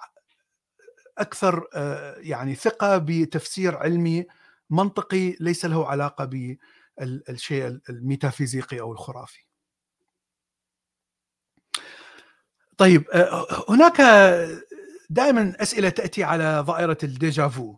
[1.17, 1.67] أكثر
[2.17, 4.25] يعني ثقة بتفسير علمي
[4.69, 6.25] منطقي ليس له علاقة
[6.99, 9.47] بالشيء الميتافيزيقي أو الخرافي.
[12.77, 13.05] طيب
[13.69, 14.01] هناك
[15.09, 17.77] دائما أسئلة تأتي على ظاهره ال déjà vu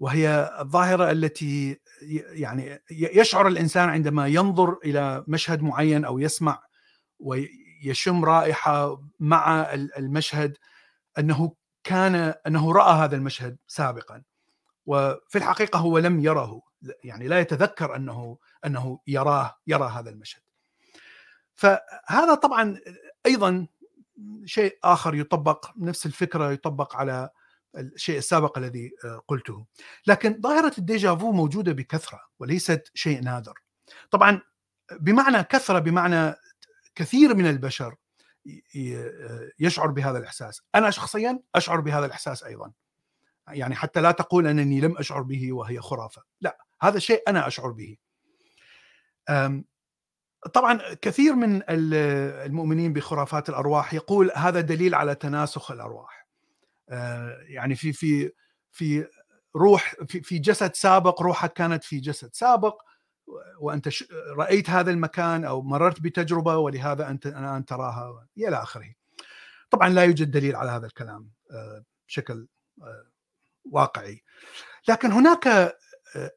[0.00, 1.80] وهي الظاهرة التي
[2.32, 6.62] يعني يشعر الإنسان عندما ينظر إلى مشهد معين أو يسمع
[7.18, 10.56] ويشم رائحة مع المشهد
[11.18, 11.52] أنه
[11.84, 14.22] كان أنه رأى هذا المشهد سابقا
[14.86, 16.62] وفي الحقيقة هو لم يره
[17.04, 20.42] يعني لا يتذكر أنه أنه يراه يرى هذا المشهد.
[21.54, 22.80] فهذا طبعا
[23.26, 23.66] أيضا
[24.44, 27.30] شيء آخر يطبق نفس الفكرة يطبق على
[27.76, 28.92] الشيء السابق الذي
[29.28, 29.66] قلته.
[30.06, 33.54] لكن ظاهرة الديجافو موجودة بكثرة وليست شيء نادر.
[34.10, 34.40] طبعا
[35.00, 36.34] بمعنى كثرة بمعنى
[36.94, 37.94] كثير من البشر
[39.58, 40.62] يشعر بهذا الإحساس.
[40.74, 42.72] أنا شخصيا أشعر بهذا الإحساس أيضا.
[43.48, 46.22] يعني حتى لا تقول أنني لم أشعر به وهي خرافة.
[46.40, 46.58] لا.
[46.82, 47.96] هذا شيء أنا أشعر به
[50.54, 56.22] طبعا كثير من المؤمنين بخرافات الأرواح يقول هذا دليل على تناسخ الأرواح
[56.88, 58.32] آه، يعني في في
[58.70, 59.06] في
[59.56, 62.82] روح في, جسد سابق روحك كانت في جسد سابق
[63.60, 63.88] وأنت
[64.36, 68.94] رأيت هذا المكان أو مررت بتجربة ولهذا أنت الآن تراها إلى آخره.
[69.70, 72.46] طبعا لا يوجد دليل على هذا الكلام آه، بشكل
[72.82, 73.06] آه،
[73.64, 74.22] واقعي.
[74.88, 75.76] لكن هناك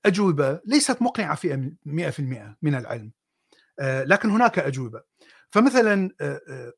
[0.05, 3.11] أجوبة ليست مقنعة في 100% من العلم.
[3.81, 5.01] لكن هناك أجوبة.
[5.49, 6.09] فمثلا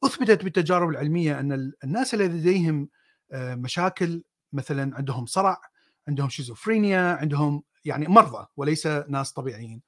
[0.04, 2.90] أثبتت بالتجارب العلمية أن الناس الذين لديهم
[3.34, 5.62] مشاكل مثلا عندهم صرع،
[6.08, 9.82] عندهم شيزوفرينيا، عندهم يعني مرضى وليس ناس طبيعيين.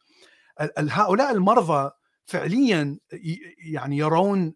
[0.78, 1.92] هؤلاء المرضى
[2.26, 2.98] فعليا
[3.58, 4.54] يعني يرون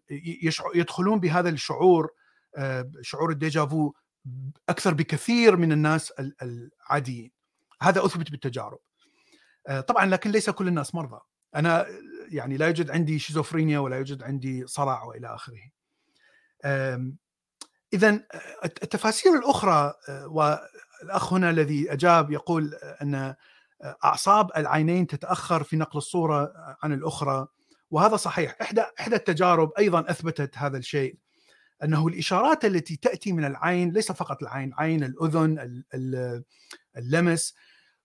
[0.74, 2.10] يدخلون بهذا الشعور
[2.56, 3.92] آه، شعور الديجافو
[4.68, 6.12] أكثر بكثير من الناس
[6.42, 7.30] العاديين
[7.82, 8.78] هذا أثبت بالتجارب.
[9.68, 11.20] آه، طبعا لكن ليس كل الناس مرضى.
[11.56, 11.86] أنا
[12.28, 15.70] يعني لا يوجد عندي شيزوفرينيا ولا يوجد عندي صرع وإلى آخره.
[17.92, 18.20] اذا
[18.64, 23.34] التفاسير الأخرى آه، والأخ هنا الذي أجاب يقول أن
[24.04, 27.46] أعصاب العينين تتأخر في نقل الصورة عن الأخرى
[27.90, 28.56] وهذا صحيح.
[28.62, 31.16] إحدى إحدى التجارب أيضا أثبتت هذا الشيء.
[31.82, 35.82] أنه الإشارات التي تأتي من العين ليس فقط العين عين الأذن
[36.96, 37.54] اللمس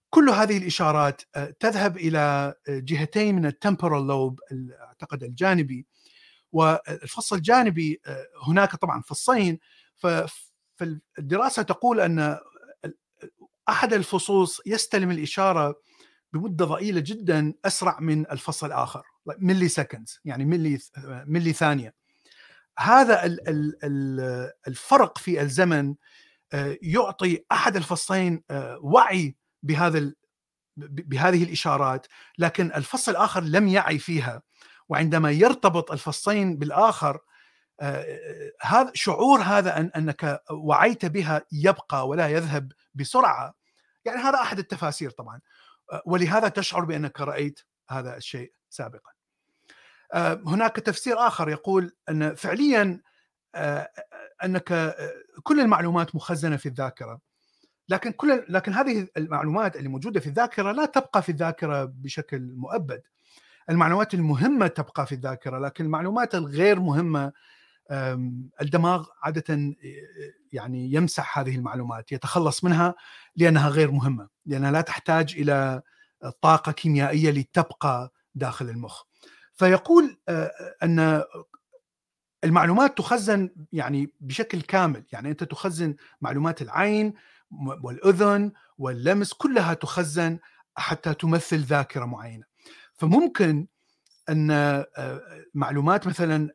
[0.09, 4.39] كل هذه الإشارات آه، تذهب إلى جهتين من التمبورال لوب
[4.81, 5.85] أعتقد الجانبي.
[6.51, 9.59] والفص الجانبي آه، هناك طبعا فصين.
[10.77, 12.39] فالدراسة تقول أن
[13.69, 15.81] أحد الفصوص يستلم الإشارة
[16.33, 20.79] بمدة ضئيلة جدا أسرع من الفصل الآخر ملي سكندز يعني ملي
[21.25, 21.98] ملي ثانية
[22.79, 23.37] هذا
[24.67, 25.95] الفرق في الزمن
[26.53, 30.13] آه، يعطي أحد الفصلين آه، وعي بهذا
[30.77, 34.41] بهذه الإشارات لكن الفصل الآخر لم يعي فيها
[34.89, 37.19] وعندما يرتبط الفصين بالآخر
[37.81, 43.55] آه، هذا شعور هذا أن أنك وعيت بها يبقى ولا يذهب بسرعة.
[44.05, 45.41] يعني هذا أحد التفاسير طبعا.
[46.05, 49.18] ولهذا تشعر بأنك رأيت هذا الشيء سابقا.
[50.47, 53.01] هناك تفسير آخر يقول أن فعليا
[54.43, 54.95] أنك
[55.43, 57.19] كل المعلومات مخزنة في الذاكرة.
[57.89, 63.01] لكن كل لكن هذه المعلومات اللي موجودة في الذاكرة لا تبقى في الذاكرة بشكل مؤبد.
[63.69, 67.31] المعلومات المهمة تبقى في الذاكرة لكن المعلومات الغير مهمة
[68.61, 69.75] الدماغ عادة
[70.51, 72.95] يعني يمسح هذه المعلومات يتخلص منها
[73.35, 75.81] لأنها غير مهمة لأنها لا تحتاج إلى
[76.41, 79.03] طاقة كيميائية لتبقى داخل المخ.
[79.59, 80.17] فيقول
[80.83, 81.23] أن
[82.43, 85.05] المعلومات تخزن يعني بشكل كامل.
[85.11, 87.13] يعني أنت تخزن معلومات العين
[87.83, 90.39] والأذن واللمس كلها تخزن
[90.75, 92.43] حتى تمثل ذاكرة معينة.
[92.93, 93.67] فممكن
[94.29, 94.83] أن
[95.53, 96.49] معلومات مثلا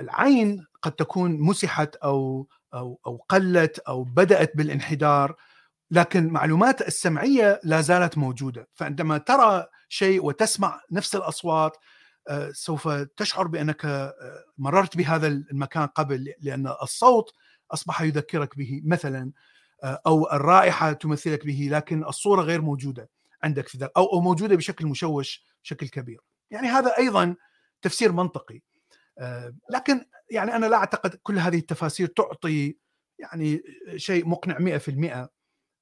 [0.00, 5.36] العين قد تكون مسحت أو أو أو قلت أو بدأت بالانحدار.
[5.92, 8.68] لكن معلومات السمعية لا زالت موجودة.
[8.74, 11.76] فعندما ترى شيء وتسمع نفس الأصوات
[12.28, 14.14] آه، سوف تشعر بأنك آه،
[14.58, 17.32] مررت بهذا المكان قبل لأن الصوت
[17.70, 19.32] أصبح يذكرك به مثلا
[19.84, 23.10] آه، أو الرائحة تمثلك به لكن الصورة غير موجودة
[23.42, 26.20] عندك في ذلك أو موجودة بشكل مشوش بشكل كبير.
[26.50, 27.36] يعني هذا أيضا
[27.82, 28.60] تفسير منطقي.
[29.70, 32.76] لكن يعني أنا لا أعتقد كل هذه التفاسير تعطي
[33.18, 33.62] يعني
[33.96, 35.28] شيء مقنع 100%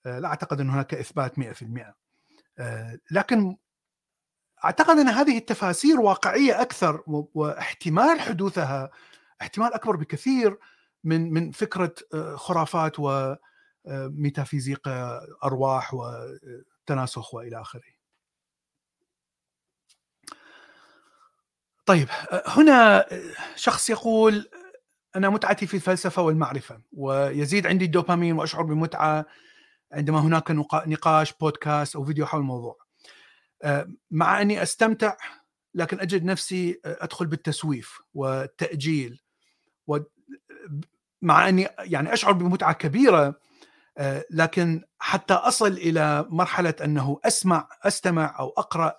[0.04, 1.94] لا أعتقد أن هناك إثبات 100%
[3.10, 3.56] لكن
[4.64, 8.90] أعتقد أن هذه التفاسير واقعية أكثر واحتمال حدوثها
[9.42, 10.58] احتمال أكبر بكثير
[11.04, 17.82] من من فكرة آه، خرافات وميتافيزيق آه، أرواح وتناسخ وإلى آخره.
[21.86, 23.06] طيب آه، هنا
[23.56, 24.50] شخص يقول
[25.16, 29.26] أنا متعتي في الفلسفة والمعرفة ويزيد عندي الدوبامين وأشعر بمتعة
[29.92, 30.50] عندما هناك
[30.86, 32.76] نقاش بودكاست أو فيديو حول الموضوع.
[33.62, 35.16] آه، مع أني أستمتع
[35.74, 39.22] لكن أجد نفسي آه، أدخل بالتسويف والتأجيل
[41.22, 43.40] مع أني يعني أشعر بمتعة كبيرة
[43.98, 48.96] آه، لكن حتى أصل إلى مرحلة أنه أسمع أستمع أو أقرأ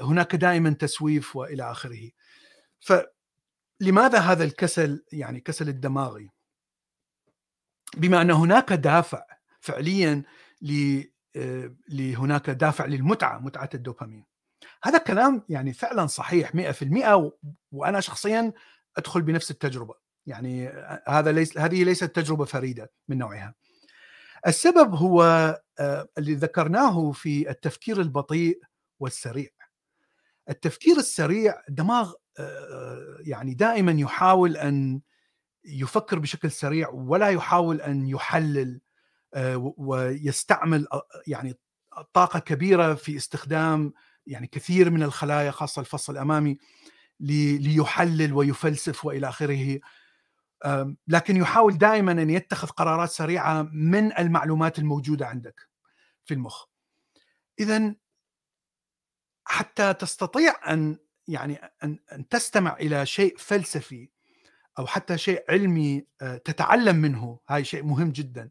[0.00, 2.10] هناك دائما تسويف وإلى آخره.
[2.80, 6.30] فلماذا هذا الكسل يعني كسل الدماغي؟
[7.96, 9.22] بما أن هناك دافع
[9.68, 10.22] فعليا
[11.88, 14.24] لهناك دافع للمتعة متعة الدوبامين.
[14.82, 17.32] هذا الكلام يعني فعلا صحيح 100%
[17.72, 18.52] وأنا شخصيا
[18.96, 19.94] أدخل بنفس التجربة.
[20.26, 20.68] يعني
[21.08, 23.54] هذا ليس هذه ليست تجربة فريدة من نوعها.
[24.46, 25.22] السبب هو
[25.80, 28.60] آه، اللي ذكرناه في التفكير البطيء
[29.00, 29.48] والسريع.
[30.50, 35.00] التفكير السريع الدماغ آه، يعني دائما يحاول أن
[35.64, 38.87] يفكر بشكل سريع ولا يحاول أن يحلل آه،
[39.76, 41.54] ويستعمل آه، يعني
[42.12, 43.92] طاقة كبيرة في استخدام
[44.26, 46.58] يعني كثير من الخلايا خاصة الفص الأمامي
[47.20, 49.80] ليحلل ويفلسف وإلى آخره.
[51.08, 55.68] لكن يحاول دائما أن يتخذ قرارات سريعة من المعلومات الموجودة عندك
[56.24, 56.64] في المخ.
[57.60, 57.94] إذا
[59.44, 64.10] حتى تستطيع أن يعني أن, أن تستمع إلى شيء فلسفي
[64.78, 68.50] أو حتى شيء علمي آه، تتعلم منه هاي شيء مهم جدا.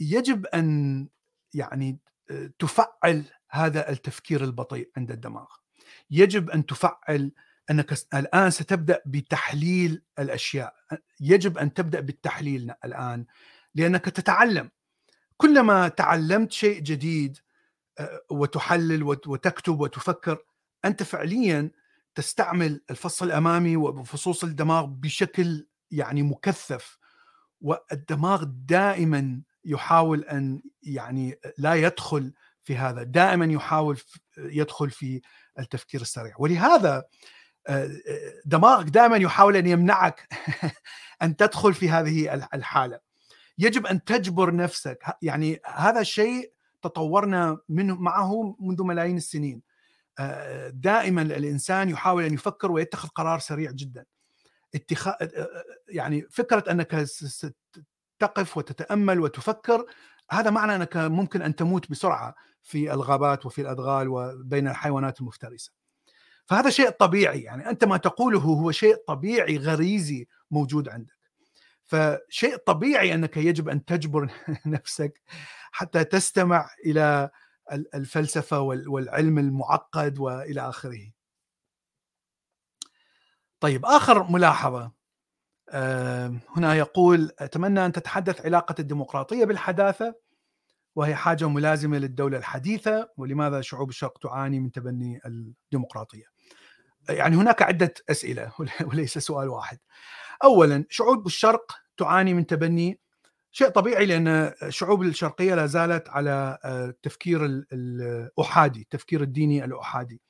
[0.00, 1.08] يجب أن
[1.54, 1.98] يعني
[2.30, 5.46] آه، تفعل هذا التفكير البطيء عند الدماغ.
[6.10, 7.32] يجب أن تفعل
[7.70, 10.74] أنك الآن ستبدأ بتحليل الأشياء.
[11.20, 13.26] يجب أن تبدأ بالتحليل الآن
[13.74, 14.70] لأنك تتعلم.
[15.36, 17.38] كلما تعلمت شيء جديد
[17.98, 20.38] آه، وتحلل وتكتب وتفكر
[20.84, 21.70] أنت فعليا
[22.14, 26.98] تستعمل الفص الأمامي وفصوص الدماغ بشكل يعني مكثف.
[27.64, 33.98] والدماغ دائما يحاول أن يعني لا يدخل في هذا دائما يحاول
[34.38, 35.20] يدخل في
[35.58, 36.34] التفكير السريع.
[36.38, 37.04] ولهذا
[37.66, 37.90] آه،
[38.44, 40.28] دماغك دائما يحاول أن يمنعك
[41.22, 42.98] أن تدخل في هذه الحالة.
[43.58, 45.04] يجب أن تجبر نفسك.
[45.22, 49.62] يعني هذا الشيء تطورنا منه معه منذ ملايين السنين.
[50.18, 54.04] آه، دائما الإنسان يحاول أن يفكر ويتخذ قرار سريع جدا.
[54.74, 55.14] اتخاذ
[55.88, 57.06] يعني فكرة أنك
[58.18, 59.86] تقف وتتأمل وتفكر
[60.30, 65.72] هذا معنى أنك ممكن أن تموت بسرعة في الغابات وفي الأدغال وبين الحيوانات المفترسة.
[66.46, 71.14] فهذا شيء طبيعي يعني أنت ما تقوله هو شيء طبيعي غريزي موجود عندك.
[71.84, 74.30] فشيء طبيعي أنك يجب أن تجبر
[74.66, 75.22] نفسك
[75.72, 77.30] حتى تستمع إلى
[77.94, 81.10] الفلسفة والعلم المعقد وإلى آخره.
[83.64, 84.92] طيب آخر ملاحظة
[86.56, 90.14] هنا يقول أتمنى أن تتحدث علاقة الديمقراطية بالحداثة
[90.96, 96.24] وهي حاجة ملازمة للدولة الحديثة ولماذا شعوب الشرق تعاني من تبني الديمقراطية؟
[97.08, 98.52] يعني هناك عدة أسئلة
[98.88, 99.78] وليس سؤال واحد.
[100.44, 103.00] اولا شعوب الشرق تعاني من تبني
[103.52, 104.28] شيء طبيعي لأن
[104.62, 110.23] الشعوب الشرقية لا زالت على التفكير الأحادي، التفكير الديني الأحادي.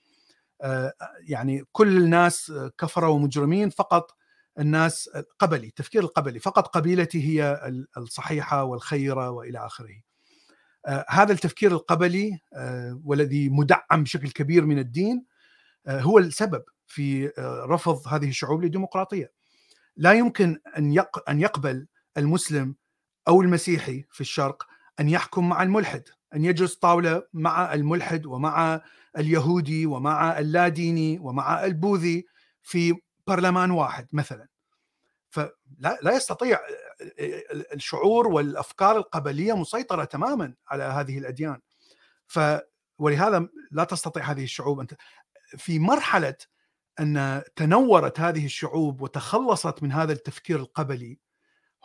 [1.20, 4.16] يعني كل الناس كفره ومجرمين فقط
[4.58, 7.60] الناس قبلي، التفكير القبلي، فقط قبيلتي هي
[7.96, 10.00] الصحيحة والخيرة وإلى آخره.
[11.08, 12.38] هذا التفكير القبلي
[13.04, 15.24] والذي مدعم بشكل كبير من الدين
[15.88, 17.32] هو السبب في
[17.68, 19.32] رفض هذه الشعوب للديمقراطية.
[19.96, 21.86] لا يمكن أن أن يقبل
[22.16, 22.74] المسلم
[23.28, 24.66] أو المسيحي في الشرق
[25.00, 26.02] أن يحكم مع الملحد،
[26.34, 28.82] أن يجلس طاولة مع الملحد ومع
[29.18, 32.26] اليهودي ومع اللاديني ومع البوذي
[32.62, 32.94] في
[33.26, 34.48] برلمان واحد مثلا.
[35.30, 36.60] فلا لا يستطيع
[37.72, 41.60] الشعور والأفكار القبلية مسيطرة تماما على هذه الأديان.
[42.26, 42.40] ف
[42.98, 44.86] ولهذا لا تستطيع هذه الشعوب أن
[45.58, 46.36] في مرحلة
[47.00, 51.18] أن تنورت هذه الشعوب وتخلصت من هذا التفكير القبلي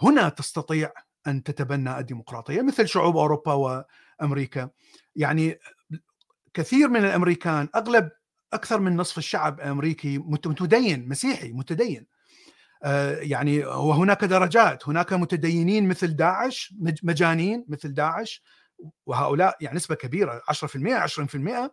[0.02, 0.92] هنا تستطيع
[1.28, 3.86] أن تتبنى الديمقراطية مثل شعوب أوروبا
[4.22, 4.70] وأمريكا
[5.16, 5.60] يعني
[6.54, 8.10] كثير من الأمريكان أغلب
[8.54, 12.06] أكثر من نصف الشعب الامريكي متدين مسيحي متدين.
[12.84, 16.74] آه، يعني وهناك درجات هناك متدينين مثل داعش
[17.04, 18.44] مجانين مثل داعش
[19.06, 21.72] وهؤلاء يعني نسبة كبيرة 10% 20%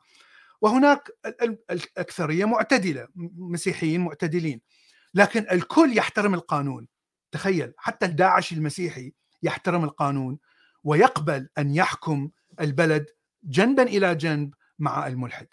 [0.60, 1.10] وهناك
[1.70, 4.60] الأكثرية معتدلة مسيحيين معتدلين.
[5.14, 6.88] لكن الكل يحترم القانون.
[7.32, 9.12] تخيل حتى الداعش المسيحي
[9.42, 10.38] يحترم القانون
[10.84, 13.06] ويقبل أن يحكم البلد
[13.44, 15.48] جنبا إلى جنب مع الملحد.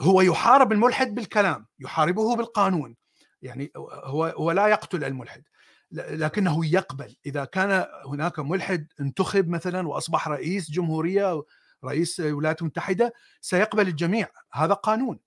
[0.00, 2.96] هو يحارب الملحد بالكلام يحاربه بالقانون.
[3.42, 5.44] يعني هو هو لا يقتل الملحد
[5.92, 7.16] لكنه يقبل.
[7.26, 11.42] إذا كان هناك ملحد انتخب مثلا وأصبح رئيس جمهورية
[11.84, 14.28] رئيس الولايات المتحده سيقبل الجميع.
[14.52, 15.20] هذا قانون.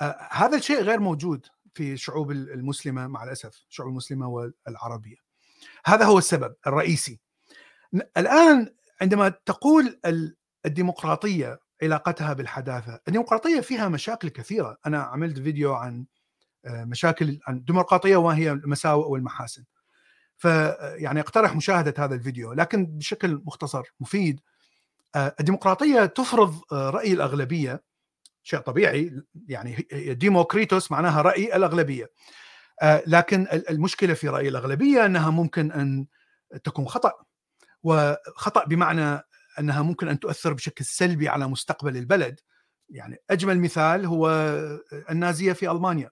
[0.00, 5.16] آه هذا الشيء غير موجود في الشعوب المسلمة مع الأسف الشعوب المسلمة والعربية.
[5.84, 7.20] هذا هو السبب الرئيسي.
[8.16, 10.00] الآن عندما تقول
[10.66, 13.00] الديمقراطية علاقتها بالحداثة.
[13.08, 14.76] الديمقراطيه فيها مشاكل كثيرة.
[14.86, 16.04] أنا عملت فيديو عن
[16.66, 19.64] آه، مشاكل عن الديمقراطيه وما هي المساوئ والمحاسن.
[20.36, 24.40] فيعني اقترح مشاهدة هذا الفيديو لكن بشكل مختصر مفيد.
[25.14, 27.82] آه، الديمقراطية تفرض آه، رأي الأغلبية.
[28.42, 32.10] شيء طبيعي يعني ديموكريتوس معناها رأي الأغلبية.
[32.82, 36.06] آه، لكن المشكلة في رأي الأغلبية أنها ممكن أن
[36.64, 37.12] تكون خطأ.
[37.82, 39.22] وخطأ بمعنى
[39.58, 42.40] أنها ممكن أن تؤثر بشكل سلبي على مستقبل البلد.
[42.88, 44.28] يعني أجمل مثال هو
[45.10, 46.10] النازية في ألمانيا.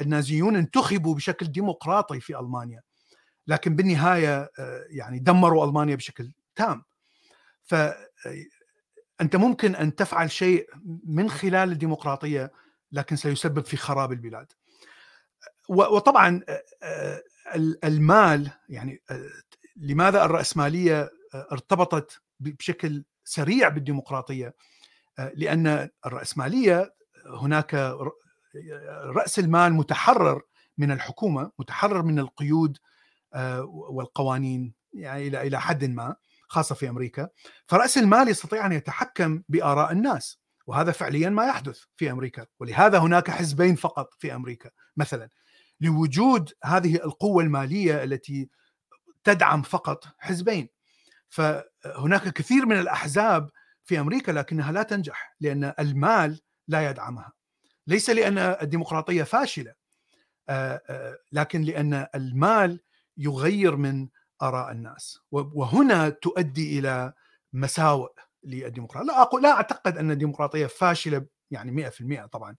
[0.00, 2.82] النازيون انتخبوا بشكل ديمقراطي في ألمانيا
[3.46, 4.50] لكن بالنهاية
[4.88, 6.84] يعني دمروا ألمانيا بشكل تام.
[7.64, 10.68] فأنت ممكن أن تفعل شيء
[11.04, 12.52] من خلال الديمقراطية
[12.92, 14.52] لكن سيسبب في خراب البلاد.
[15.68, 16.42] وطبعا
[17.84, 19.02] المال يعني
[19.76, 24.54] لماذا الرأسمالية ارتبطت بشكل سريع بالديمقراطية
[25.34, 26.94] لأن الرأسمالية
[27.26, 27.74] هناك
[29.04, 30.42] رأس المال متحرر
[30.78, 32.78] من الحكومة متحرر من القيود
[33.66, 36.16] والقوانين يعني إلى إلى حد ما
[36.48, 37.28] خاصة في أمريكا.
[37.66, 42.46] فرأس المال يستطيع أن يتحكم بآراء الناس وهذا فعليا ما يحدث في أمريكا.
[42.60, 45.28] ولهذا هناك حزبين فقط في أمريكا مثلا
[45.80, 48.48] لوجود هذه القوة المالية التي
[49.24, 50.68] تدعم فقط حزبين.
[51.28, 53.50] فهناك كثير من الأحزاب
[53.84, 57.32] في أمريكا لكنها لا تنجح لأن المال لا يدعمها.
[57.86, 59.74] ليس لأن الديمقراطية فاشلة
[60.48, 62.80] آه، آه، لكن لأن المال
[63.16, 64.08] يغير من
[64.42, 65.18] آراء الناس.
[65.32, 67.12] وهنا تؤدي إلى
[67.52, 68.10] مساوئ
[68.44, 69.06] للديمقراطية.
[69.06, 72.56] لا أقول لا أعتقد أن الديمقراطية فاشلة يعني 100% طبعا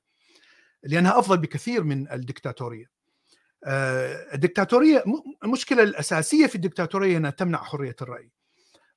[0.84, 2.86] لأنها أفضل بكثير من الدكتاتورية.
[3.66, 5.04] آه، الدكتاتورية
[5.44, 8.32] المشكلة الأساسية في الدكتاتورية أنها تمنع حرية الرأي.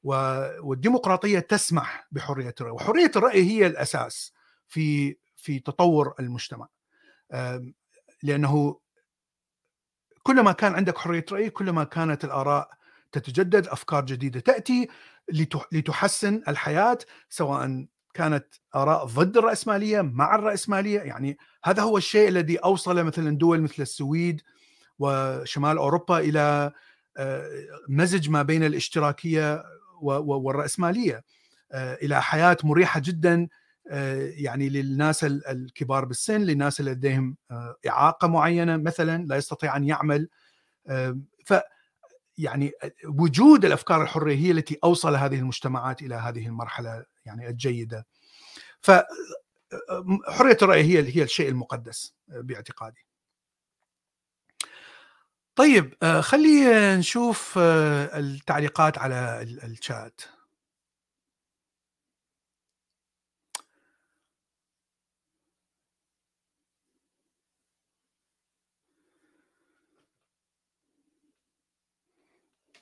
[0.03, 4.33] والديمقراطية تسمح بحرية الرأي وحرية الرأي هي الأساس
[4.69, 6.69] في في تطور المجتمع.
[8.23, 8.81] لأنه
[10.23, 12.71] كلما كان عندك حرية رأي كلما كانت الآراء
[13.13, 14.89] تتجدد أفكار جديدة تأتي
[15.73, 16.99] لتحسن الحياة
[17.29, 21.01] سواء كانت آراء ضد الرأسمالية مع الرأسمالية.
[21.01, 24.43] يعني هذا هو الشيء الذي أوصل مثلا دول مثل السويد
[24.99, 26.73] وشمال أوروبا إلى
[27.17, 27.49] آه،
[27.89, 29.63] مزج ما بين الاشتراكية
[30.03, 31.25] والرأسمالية
[31.73, 33.49] آه، إلى حياة مريحة جدا
[33.91, 39.85] آه، يعني للناس الكبار بالسن للناس اللي لديهم آه، إعاقة معينة مثلا لا يستطيع أن
[39.85, 40.29] يعمل
[41.47, 41.55] ف
[42.39, 42.73] يعني
[43.05, 48.07] وجود الأفكار الحرية هي التي أوصل هذه المجتمعات إلى هذه المرحلة يعني الجيدة.
[48.81, 48.91] ف
[50.29, 53.07] حرية الرأي هي هي الشيء المقدس باعتقادي.
[55.57, 56.65] طيب آه، خلّي
[56.97, 60.21] نشوف آه، التعليقات على الشات.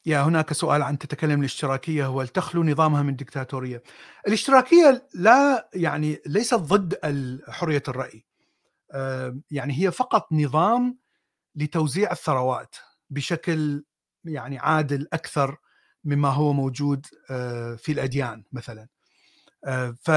[0.06, 3.82] يا هناك سؤال عن تتكلم الاشتراكية هو تخلو نظامها من ديكتاتورية
[4.28, 6.98] الاشتراكية لا يعني ليست ضد
[7.48, 8.24] حرية الرأي
[9.50, 10.98] يعني هي فقط نظام
[11.60, 12.76] لتوزيع الثروات
[13.10, 13.84] بشكل
[14.24, 15.56] يعني عادل أكثر
[16.04, 18.88] مما هو موجود آه، في الأديان مثلا.
[19.64, 20.10] آه، ف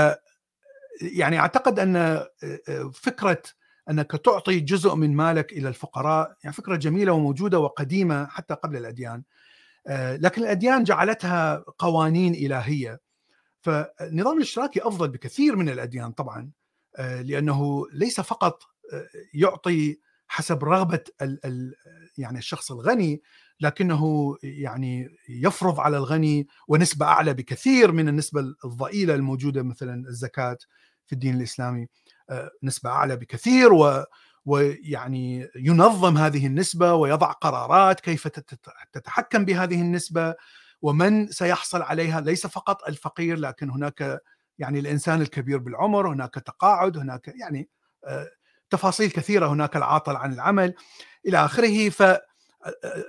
[1.01, 2.29] يعني أعتقد أن آه،
[2.93, 3.41] فكرة
[3.89, 9.23] أنك تعطي جزء من مالك إلى الفقراء يعني فكرة جميلة وموجودة وقديمة حتى قبل الأديان.
[9.87, 12.99] آه، لكن الأديان جعلتها قوانين إلهية.
[13.61, 16.51] فالنظام الاشتراكي أفضل بكثير من الأديان طبعا
[16.99, 18.63] لأنه ليس فقط
[19.33, 21.73] يعطي حسب رغبة ال ال
[22.17, 23.21] يعني الشخص الغني
[23.59, 30.57] لكنه يعني يفرض على الغني ونسبة أعلى بكثير من النسبة الضئيلة الموجودة مثلا الزكاة
[31.05, 31.87] في الدين الإسلامي
[32.63, 34.03] نسبة أعلى بكثير و
[34.45, 38.27] ويعني ينظم هذه النسبة ويضع قرارات كيف
[38.93, 40.35] تتحكم بهذه النسبة
[40.81, 42.21] ومن سيحصل عليها.
[42.21, 44.21] ليس فقط الفقير لكن هناك
[44.59, 47.69] يعني الإنسان الكبير بالعمر هناك تقاعد هناك يعني
[48.05, 48.29] آه،
[48.73, 50.73] تفاصيل كثيرة هناك العاطل عن العمل
[51.27, 51.89] إلى آخره.
[51.89, 52.03] ف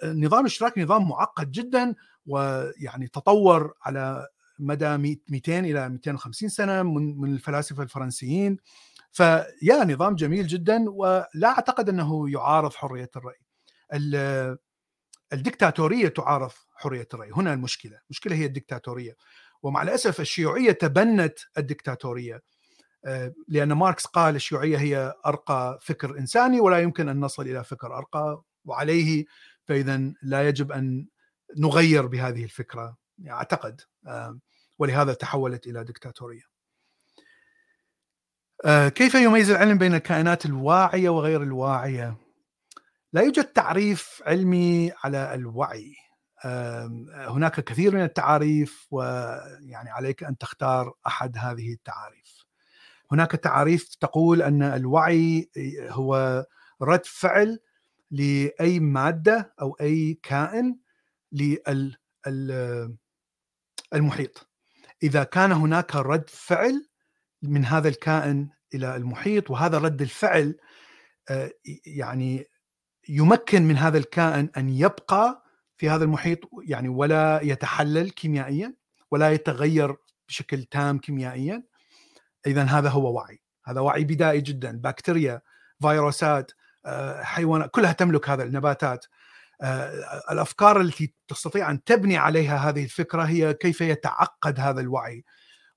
[0.05, 1.95] النظام الاشتراكي نظام معقد جدا
[2.27, 4.97] ويعني تطور على مدى
[5.29, 8.57] 200 إلى 250 سنة من الفلاسفة الفرنسيين.
[9.12, 13.41] فيا نظام جميل جدا ولا أعتقد أنه يعارض حرية الرأي.
[15.33, 19.17] الدكتاتورية تعارض حرية الرأي، هنا المشكلة، المشكلة هي الدكتاتورية.
[19.62, 22.43] ومع الأسف الشيوعية تبنت الدكتاتورية.
[23.49, 28.43] لأن ماركس قال الشيوعية هي أرقى فكر إنساني ولا يمكن أن نصل إلى فكر أرقى
[28.65, 29.25] وعليه
[29.65, 31.07] فإذا لا يجب أن
[31.59, 32.97] نغير بهذه الفكرة
[33.29, 34.39] أعتقد آه،
[34.79, 36.43] ولهذا تحولت إلى دكتاتورية.
[38.65, 42.17] آه، كيف يميز العلم بين الكائنات الواعية وغير الواعية؟
[43.13, 45.95] لا يوجد تعريف علمي على الوعي
[47.15, 52.44] هناك كثير من التعاريف ويعني عليك أن تختار أحد هذه التعاريف.
[53.15, 55.51] هناك تعاريف تقول أن الوعي
[55.89, 56.45] هو
[56.83, 57.59] رد فعل
[58.11, 60.79] لأي مادة أو أي كائن
[63.93, 64.49] للمحيط.
[65.03, 66.89] إذا كان هناك رد فعل
[67.43, 70.57] من هذا الكائن إلى المحيط وهذا رد الفعل
[71.31, 71.51] آه،
[71.87, 72.47] يعني
[73.09, 75.45] يمكن من هذا الكائن أن يبقى
[75.77, 76.39] في هذا المحيط
[76.69, 78.75] يعني ولا يتحلل كيميائيا
[79.11, 79.97] ولا يتغير
[80.29, 81.62] بشكل تام كيميائيا
[82.47, 83.41] اذا هذا هو وعي.
[83.65, 84.79] هذا وعي بدائي جدا.
[84.79, 85.41] بكتيريا
[85.83, 86.53] فيروسات
[86.87, 89.07] آه، حيوانات كلها تملك هذا النباتات.
[89.63, 95.25] آه، الأفكار التي تستطيع أن تبني عليها هذه الفكرة هي كيف يتعقد هذا الوعي.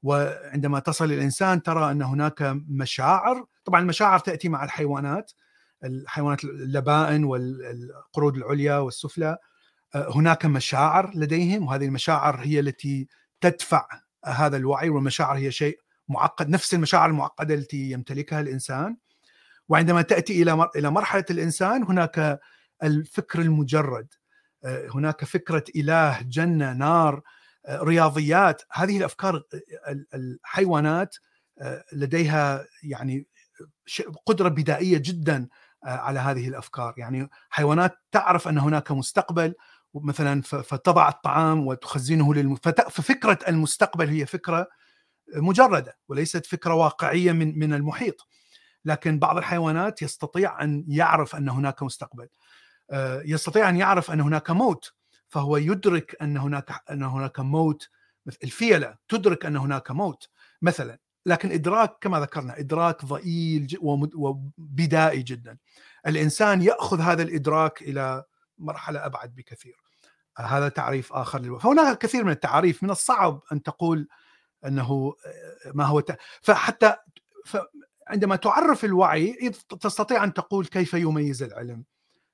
[0.04, 5.32] وعندما تصل الإنسان ترى أن هناك مشاعر طبعا المشاعر تأتي مع الحيوانات
[5.84, 9.38] الحيوانات اللبائن والقرود العليا والسفلى.
[9.96, 13.08] آه، هناك مشاعر لديهم وهذه المشاعر هي التي
[13.42, 13.88] تدفع
[14.26, 18.98] هذا الوعي والمشاعر هي شيء معقد نفس المشاعر المعقدة التي يمتلكها الإنسان.
[19.70, 22.40] وعندما تأتي إلى إلى مرحلة الإنسان هناك
[22.84, 24.08] الفكر المجرد
[24.66, 27.22] آه، هناك فكرة إله جنة نار
[27.70, 28.62] رياضيات.
[28.72, 29.44] هذه الأفكار
[30.14, 31.16] الحيوانات
[31.62, 33.28] آه، لديها يعني
[34.26, 35.48] قدرة بدائية جدا
[35.86, 36.94] آه، على هذه الأفكار.
[36.98, 39.56] يعني حيوانات تعرف أن هناك مستقبل
[39.94, 42.56] مثلا فتضع الطعام وتخزنه للم...
[42.90, 44.68] ففكرة المستقبل هي فكرة
[45.36, 48.28] مجردة وليست فكرة واقعية من من المحيط.
[48.86, 52.28] لكن بعض الحيوانات يستطيع أن يعرف أن هناك مستقبل.
[52.92, 54.94] آه، يستطيع أن يعرف أن هناك موت
[55.28, 57.90] فهو يدرك أن هناك أن هناك موت
[58.44, 60.30] الفيلة تدرك أن هناك موت
[60.62, 61.00] مثلا.
[61.26, 65.58] لكن إدراك كما ذكرنا إدراك ضئيل وبدائي جدا.
[66.08, 68.24] الإنسان يأخذ هذا الإدراك إلى
[68.58, 69.88] مرحلة أبعد بكثير.
[70.38, 74.08] هذا تعريف آخر فهناك كثير من التعاريف من الصعب أن تقول
[74.66, 75.14] أنه
[75.74, 76.18] ما هو ت...
[76.42, 76.96] فحتى
[78.08, 79.52] عندما تعرف الوعي
[79.82, 81.84] تستطيع أن تقول كيف يميز العلم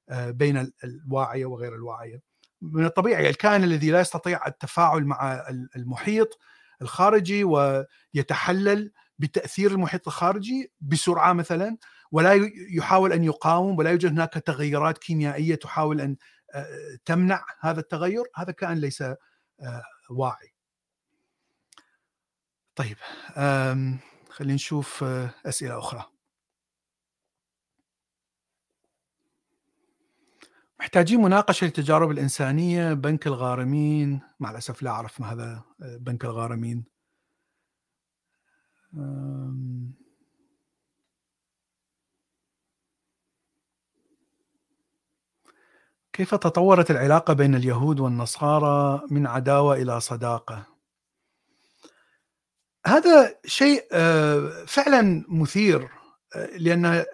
[0.10, 2.22] آه، بين الواعيه وغير الواعيه
[2.62, 6.40] من الطبيعي الكائن الذي لا يستطيع التفاعل مع المحيط
[6.82, 11.78] الخارجي ويتحلل بتأثير المحيط الخارجي بسرعة مثلا
[12.12, 16.16] ولا يحاول أن يقاوم ولا يوجد هناك تغيرات كيميائية تحاول أن
[16.54, 20.53] آه، تمنع هذا التغير هذا كائن ليس آه، واعي.
[22.76, 22.98] طيب
[24.30, 26.06] خلينا نشوف آه، أسئلة أخرى.
[30.80, 34.22] محتاجين مناقشة للتجارب الإنسانية بنك الغارمين.
[34.40, 36.86] مع الأسف لا أعرف ما هذا آه، بنك الغارمين.
[46.14, 50.73] كيف تطورت العلاقة بين اليهود والنصارى من عداوة إلى صداقة؟
[52.86, 55.90] هذا شيء آه، فعلا مثير
[56.36, 57.06] آه، لأن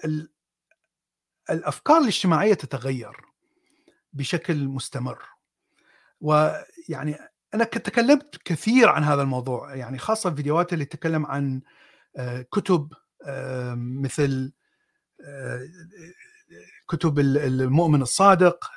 [1.49, 3.17] الأفكار الاجتماعية تتغير
[4.13, 5.19] بشكل مستمر.
[6.21, 7.17] ويعني
[7.53, 11.61] أنا تكلمت كثير عن هذا الموضوع يعني خاصة الفيديوهات اللي تتكلم عن
[12.17, 12.93] آه، كتب
[13.75, 14.51] مثل
[16.87, 18.71] كتب المؤمن الصادق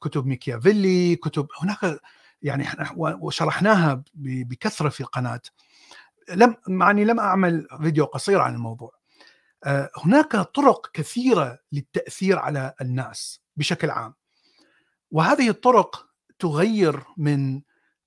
[0.00, 2.00] كتب ميكيافيلي كتب هناك
[2.42, 2.66] يعني
[2.96, 5.40] وشرحناها بكثرة في القناة.
[6.28, 8.92] لم معني لم أعمل فيديو قصير عن الموضوع.
[9.64, 14.14] آه، هناك طرق كثيرة للتأثير على الناس بشكل عام.
[15.10, 16.06] وهذه الطرق
[16.38, 17.62] تغير من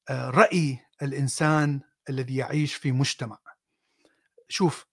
[0.10, 3.38] آه، رأي الإنسان الذي يعيش في مجتمع.
[4.48, 4.86] شوف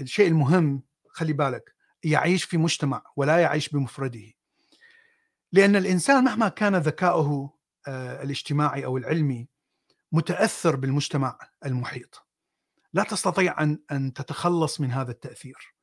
[0.00, 4.32] الشيء المهم خلي بالك يعيش في مجتمع ولا يعيش بمفرده.
[5.52, 7.54] لأن الإنسان مهما كان ذكاؤه
[7.88, 9.48] آه، الاجتماعي أو العلمي
[10.12, 12.26] متأثر بالمجتمع المحيط.
[12.92, 15.74] لا تستطيع أن أن تتخلص من هذا التأثير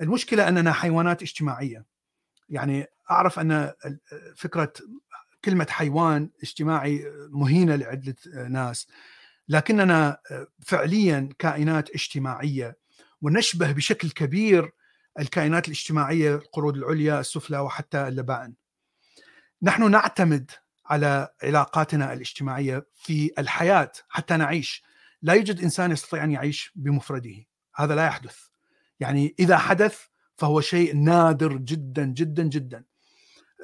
[0.00, 1.84] المشكلة أننا حيوانات اجتماعية
[2.48, 3.72] يعني أعرف أن
[4.36, 4.72] فكرة
[5.44, 8.16] كلمة حيوان اجتماعي مهينة لعدة
[8.48, 8.88] ناس
[9.48, 10.18] لكننا
[10.66, 12.76] فعليا كائنات اجتماعية
[13.22, 14.72] ونشبه بشكل كبير
[15.18, 18.54] الكائنات الاجتماعية القرود العليا السفلى وحتى اللبائن.
[19.62, 20.50] نحن نعتمد
[20.86, 24.84] على علاقاتنا الاجتماعية في الحياة حتى نعيش.
[25.22, 27.44] لا يوجد إنسان يستطيع أن يعيش بمفرده،
[27.74, 28.36] هذا لا يحدث.
[29.00, 30.00] يعني إذا حدث
[30.36, 32.84] فهو شيء نادر جدا جدا جدا.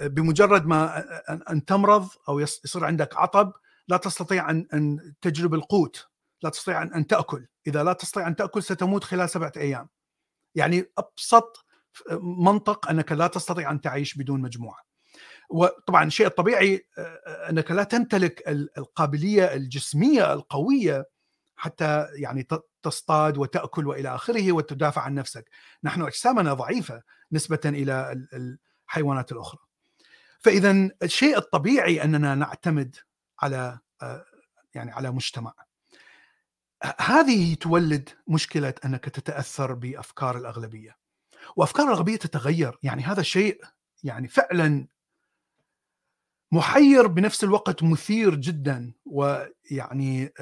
[0.01, 1.05] بمجرد ما
[1.53, 3.53] ان تمرض أو يصير عندك عطب
[3.89, 6.09] لا تستطيع ان أن تجلب القوت،
[6.43, 9.89] لا تستطيع ان تأكل، إذا لا تستطيع أن تأكل ستموت خلال سبعة أيام.
[10.55, 11.67] يعني أبسط
[12.21, 14.87] منطق أنك لا تستطيع أن تعيش بدون مجموعة.
[15.51, 16.87] وطبعا الشيء الطبيعي
[17.51, 18.49] أنك لا تمتلك
[18.79, 21.09] القابلية الجسمية القوية
[21.57, 22.47] حتى يعني
[22.83, 25.51] تصطاد وتأكل وإلى آخره وتدافع عن نفسك.
[25.85, 27.03] نحن أجسامنا ضعيفة
[27.33, 29.61] نسبة إلى الحيوانات الأخرى.
[30.39, 32.97] فإذا الشيء الطبيعي أننا نعتمد
[33.41, 33.79] على
[34.75, 35.55] يعني على مجتمع.
[36.99, 40.97] هذه تولد مشكلة أنك تتأثر بأفكار الأغلبية
[41.57, 43.61] وأفكار الأغلبية تتغير يعني هذا الشيء
[44.05, 44.87] يعني فعلا
[46.53, 50.33] محير بنفس الوقت مثير جدا ويعني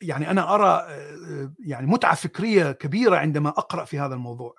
[0.00, 0.86] يعني أنا أرى
[1.58, 4.54] يعني متعة فكرية كبيرة عندما أقرأ في هذا الموضوع.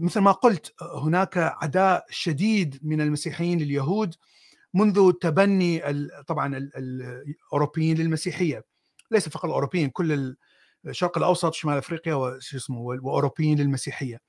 [0.00, 4.14] مثل ما قلت هناك عداء شديد من المسيحيين لليهود
[4.74, 5.82] منذ تبني
[6.26, 8.64] طبعا الأوروبيين للمسيحية.
[9.10, 10.36] ليس فقط الأوروبيين كل
[10.86, 14.20] الشرق الأوسط شمال أفريقيا وش اسمه وأوروبيين للمسيحية.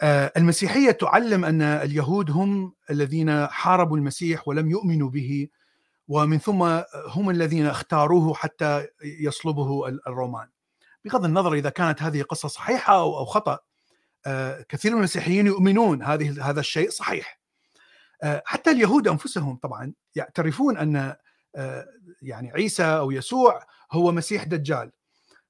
[0.00, 5.48] آه، المسيحية تعلم أن اليهود هم الذين حاربوا المسيح ولم يؤمنوا به.
[6.08, 6.62] ومن ثم
[7.06, 10.48] هم الذين اختاروه حتى يصلبه الرومان.
[11.04, 13.58] بغض النظر إذا كانت هذه قصة صحيحة أو خطأ
[14.26, 17.40] آه، كثير من المسيحيين يؤمنون هذه هذا الشيء صحيح.
[18.22, 21.16] آه، حتى اليهود أنفسهم طبعا يعترفون أن
[22.22, 24.92] يعني عيسى أو يسوع هو مسيح دجال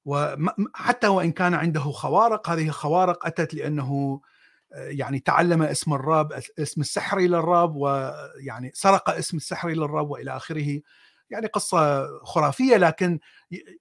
[0.05, 4.34] وحتى وإن كان عنده خوارق هذه الخوارق أتت لأنه آه،
[4.74, 10.80] يعني تعلم اسم الرب اسم السحري للرب ويعني سرق اسم السحري للرب وإلى آخره.
[11.30, 13.18] يعني قصة خرافية لكن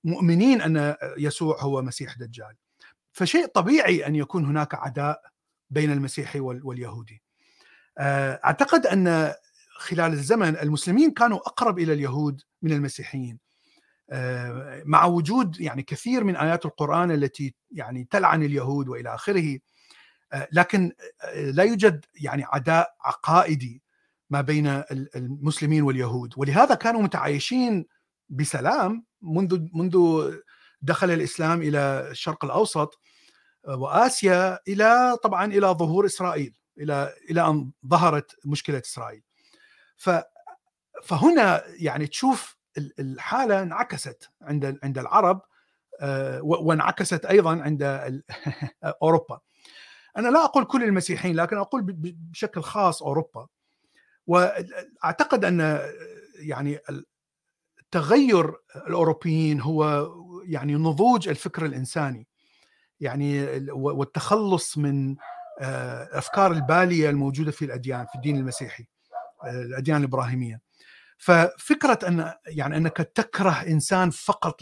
[0.03, 2.55] مؤمنين أن يسوع هو مسيح دجال
[3.13, 5.21] فشيء طبيعي أن يكون هناك عداء
[5.69, 7.21] بين المسيحي واليهودي.
[7.97, 9.33] آه، أعتقد أن
[9.77, 13.39] خلال الزمن المسلمين كانوا أقرب إلى اليهود من المسيحيين.
[14.09, 19.59] آه، مع وجود يعني كثير من آيات القرآن التي يعني تلعن اليهود وإلى آخره.
[20.51, 23.81] لكن آه، لا يوجد يعني عداء عقائدي
[24.29, 24.67] ما بين
[25.15, 27.85] المسلمين واليهود ولهذا كانوا متعايشين
[28.29, 30.31] بسلام منذ منذ
[30.81, 32.99] دخل الإسلام إلى الشرق الأوسط
[33.67, 39.23] وآسيا إلى طبعا إلى ظهور إسرائيل إلى إلى أن ظهرت مشكلة إسرائيل
[39.97, 40.09] ف
[41.03, 42.57] فهنا يعني تشوف
[42.99, 45.41] الحالة انعكست عند عند العرب
[46.01, 47.83] آه، وانعكست أيضا عند
[49.03, 49.39] أوروبا.
[50.17, 51.81] أنا لا أقول كل المسيحيين لكن أقول
[52.31, 53.47] بشكل خاص أوروبا.
[54.27, 55.79] وأعتقد أن
[56.35, 56.79] يعني
[57.91, 58.53] تغير
[58.87, 60.09] الأوروبيين هو
[60.45, 62.27] يعني نضوج الفكر الإنساني
[62.99, 65.15] يعني والتخلص من
[65.61, 68.87] الافكار البالية الموجودة في الأديان في الدين المسيحي
[69.45, 70.61] الأديان الإبراهيمية
[71.17, 74.61] ففكرة أن يعني أنك تكره إنسان فقط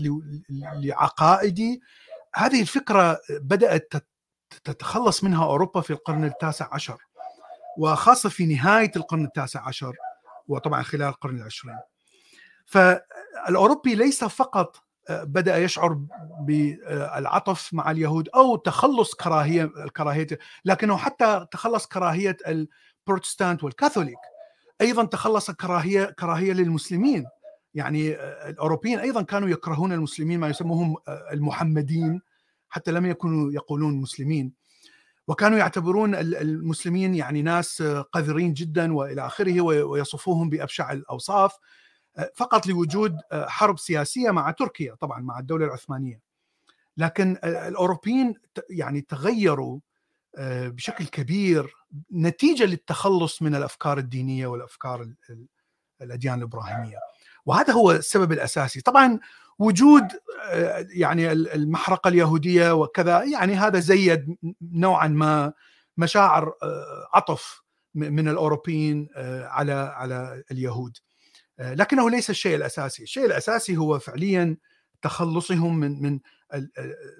[0.49, 1.79] لعقائده
[2.35, 3.93] هذه الفكرة بدأت
[4.63, 6.97] تتخلص منها أوروبا في القرن التاسع عشر
[7.77, 9.95] وخاصة في نهاية القرن التاسع عشر
[10.47, 11.79] وطبعا خلال القرن العشرين.
[12.65, 15.99] فالأوروبي ليس فقط بدأ يشعر
[16.41, 20.27] بالعطف مع اليهود أو تخلص كراهية الكراهيه
[20.65, 24.19] لكنه حتى تخلص كراهية البروتستانت والكاثوليك.
[24.81, 27.25] أيضا تخلص كراهية كراهية للمسلمين.
[27.73, 28.15] يعني
[28.49, 32.21] الأوروبيين أيضا كانوا يكرهون المسلمين ما يسموهم المحمدين.
[32.71, 34.53] حتى لم يكونوا يقولون مسلمين.
[35.27, 41.57] وكانوا يعتبرون المسلمين يعني ناس قذرين جدا وإلى آخره ويصفوهم بأبشع الأوصاف
[42.35, 46.21] فقط لوجود حرب سياسية مع تركيا طبعا مع الدولة العثمانية.
[46.97, 48.33] لكن الأوروبيين
[48.69, 49.79] يعني تغيروا
[50.67, 51.75] بشكل كبير
[52.13, 55.13] نتيجة للتخلص من الأفكار الدينية والأفكار
[56.01, 56.97] الأديان الإبراهيمية.
[57.45, 58.81] وهذا هو السبب الأساسي.
[58.81, 59.19] طبعا
[59.59, 60.03] وجود
[60.89, 65.53] يعني المحرقة اليهودية وكذا يعني هذا زيد نوعا ما
[65.97, 66.53] مشاعر
[67.13, 67.61] عطف
[67.95, 69.07] من الأوروبيين
[69.41, 70.97] على على اليهود.
[71.59, 74.57] لكنه ليس الشيء الأساسي، الشيء الأساسي هو فعليا
[75.01, 76.19] تخلصهم من من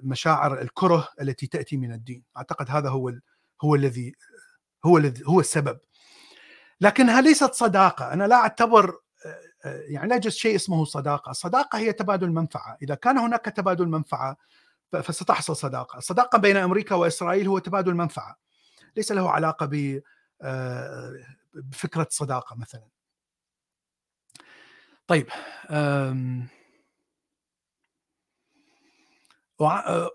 [0.02, 3.12] مشاعر الكره التي تأتي من الدين، أعتقد هذا هو
[3.64, 4.12] هو الذي
[4.84, 5.78] هو الذي هو السبب.
[6.80, 8.96] لكنها ليست صداقة، أنا لا أعتبر
[9.64, 14.36] يعني لا يوجد شيء اسمه صداقة، الصداقة هي تبادل منفعة، إذا كان هناك تبادل منفعة
[14.92, 18.36] فستحصل صداقة، الصداقة بين أمريكا وإسرائيل هو تبادل منفعة.
[18.96, 20.00] ليس له علاقة ب
[21.54, 22.88] بفكرة صداقة مثلا.
[25.06, 25.26] طيب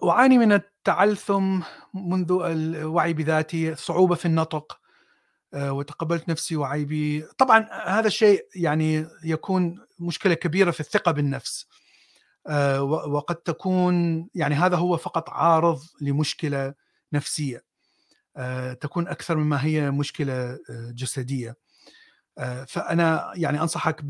[0.04, 1.60] أعاني من التعلثم
[1.94, 4.78] منذ الوعي بذاتي صعوبة في النطق آه،
[5.54, 7.22] وتقبلت نفسي وعيبي.
[7.38, 11.68] طبعا هذا الشيء يعني يكون مشكلة كبيرة في الثقة بالنفس.
[12.48, 16.74] آه، وقد تكون يعني هذا هو فقط عارض لمشكلة
[17.14, 17.64] نفسية.
[18.38, 20.60] آه، تكون أكثر مما هي مشكلة
[20.94, 21.56] جسدية.
[22.68, 24.02] فأنا يعني أنصحك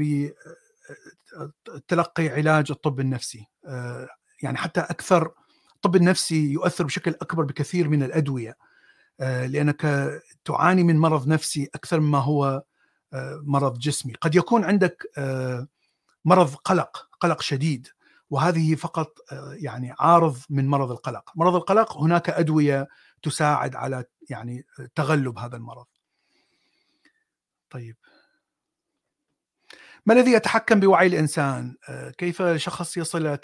[1.87, 3.47] تلقي علاج الطب النفسي.
[3.65, 4.07] آه،
[4.43, 5.31] يعني حتى أكثر
[5.75, 8.49] الطب النفسي يؤثر بشكل أكبر بكثير من الأدوية.
[8.49, 8.55] آه،
[9.19, 10.11] لأنك
[10.45, 12.63] تعاني من مرض نفسي أكثر مما هو
[13.13, 15.03] آه، مرض جسمي قد يكون عندك
[16.25, 17.87] مرض قلق قلق شديد
[18.29, 19.17] وهذه فقط
[19.53, 22.87] يعني عارض من مرض القلق مرض القلق هناك أدوية
[23.21, 24.65] تساعد على يعني
[24.95, 25.85] تغلب هذا المرض
[27.69, 27.95] طيب
[30.05, 33.39] ما الذي يتحكم بوعي الإنسان؟ آه، كيف شخص يصل إلى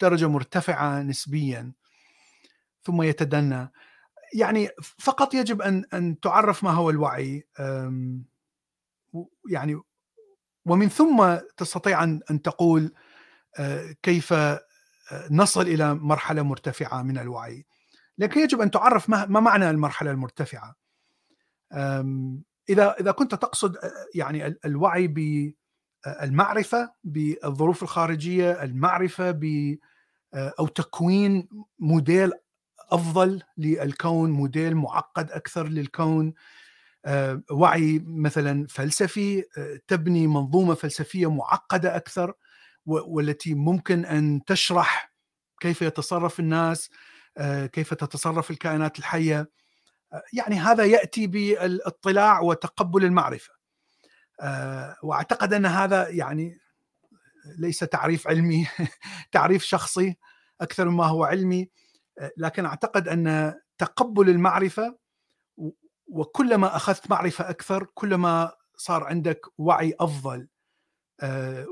[0.00, 1.72] درجه مرتفعة نسبيا
[2.82, 3.72] ثم يتدنى؟
[4.34, 4.68] يعني
[4.98, 7.46] فقط يجب أن أن تعرف ما هو الوعي
[9.50, 9.80] يعني
[10.66, 12.92] ومن ثم تستطيع أن أن تقول
[13.58, 14.60] آه، كيف آه،
[15.30, 17.66] نصل إلى مرحلة مرتفعة من الوعي.
[18.18, 20.74] لكن يجب أن تعرف ما معنى المرحلة المرتفعة.
[22.68, 23.76] إذا إذا كنت تقصد
[24.14, 25.06] يعني الوعي
[26.06, 29.76] المعرفة بالظروف الخارجية، المعرفة ب
[30.34, 32.32] أو تكوين موديل
[32.90, 36.34] أفضل للكون، موديل معقد أكثر للكون،
[37.50, 39.44] وعي مثلا فلسفي
[39.88, 42.34] تبني منظومة فلسفية معقدة أكثر
[42.86, 45.12] والتي ممكن أن تشرح
[45.60, 46.90] كيف يتصرف الناس،
[47.72, 49.50] كيف تتصرف الكائنات الحية.
[50.32, 53.54] يعني هذا يأتي بالاطلاع وتقبل المعرفة.
[54.40, 56.58] آه، وأعتقد أن هذا يعني
[57.58, 58.66] ليس تعريف علمي
[59.32, 60.16] تعريف شخصي
[60.60, 61.68] أكثر مما هو علمي آه،
[62.36, 64.98] لكن أعتقد أن تقبل المعرفة
[66.06, 70.48] وكلما أخذت معرفة أكثر كلما صار عندك وعي أفضل
[71.20, 71.66] آه،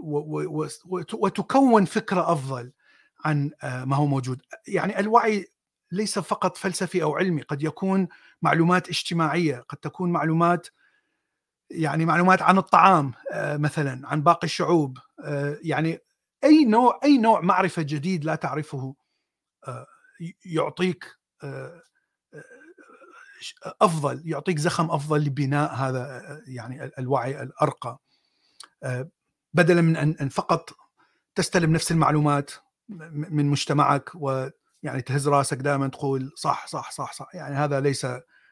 [1.14, 2.72] وتكون فكرة أفضل
[3.24, 4.40] عن ما هو موجود.
[4.68, 5.46] يعني الوعي
[5.92, 8.08] ليس فقط فلسفي أو علمي قد يكون
[8.42, 10.68] معلومات اجتماعية قد تكون معلومات
[11.70, 15.98] يعني معلومات عن الطعام آه، مثلا عن باقي الشعوب آه، يعني
[16.44, 18.94] أي نوع أي نوع معرفة جديد لا تعرفه
[19.68, 19.86] آه،
[20.44, 21.18] يعطيك
[23.64, 27.98] أفضل يعطيك زخم أفضل لبناء هذا يعني الوعي الأرقى.
[29.54, 30.70] بدلا من أن فقط
[31.34, 32.50] تستلم نفس المعلومات
[32.88, 38.04] من مجتمعك ويعني تهز راسك دائما تقول صح صح صح صح يعني هذا ليس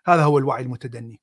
[0.06, 1.20] هذا هو الوعي المتدني.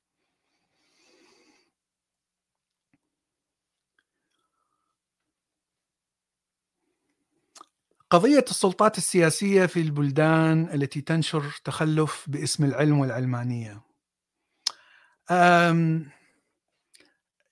[8.10, 13.82] قضية السلطات السياسية في البلدان التي تنشر تخلف باسم العلم والعلمانية.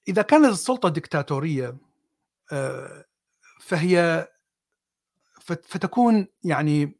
[0.08, 1.76] إذا كانت السلطة دكتاتورية
[2.52, 3.04] آه،
[3.60, 4.28] فهي
[5.40, 6.98] فتكون يعني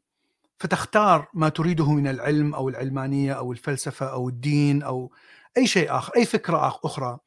[0.59, 5.11] فتختار ما تريده من العلم أو العلمانية أو الفلسفة أو الدين أو
[5.57, 7.19] أي شيء آخر، أي فكرة أخرى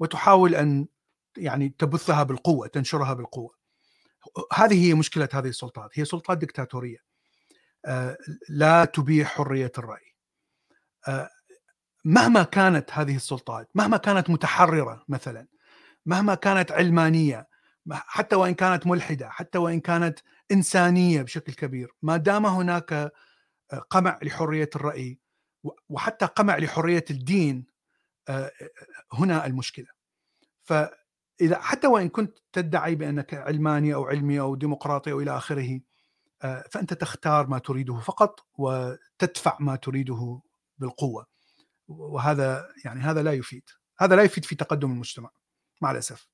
[0.00, 0.86] وتحاول أن
[1.36, 3.61] يعني تبثها بالقوة، تنشرها بالقوة.
[4.52, 6.98] هذه هي مشكلة هذه السلطات، هي سلطات دكتاتوريه.
[7.86, 8.16] آه،
[8.48, 10.14] لا تبيح حرية الرأي.
[11.08, 11.30] آه،
[12.04, 15.46] مهما كانت هذه السلطات، مهما كانت متحررة مثلا،
[16.06, 17.48] مهما كانت علمانية،
[17.92, 20.18] حتى وإن كانت ملحدة، حتى وإن كانت
[20.52, 23.12] إنسانية بشكل كبير، ما دام هناك آه،
[23.90, 25.20] قمع لحرية الرأي
[25.88, 27.66] وحتى قمع لحرية الدين
[29.12, 29.88] هنا المشكلة.
[31.38, 35.80] فاذا حتى وإن كنت تدعي بأنك علماني أو علمي أو ديمقراطي أو إلى آخره
[36.42, 40.40] آه، فأنت تختار ما تريده فقط وتدفع ما تريده
[40.78, 41.26] بالقوة.
[41.88, 43.64] وهذا يعني هذا لا يفيد.
[43.98, 45.30] هذا لا يفيد في تقدم المجتمع
[45.82, 46.28] مع الأسف.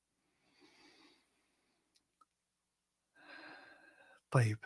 [4.30, 4.58] طيب.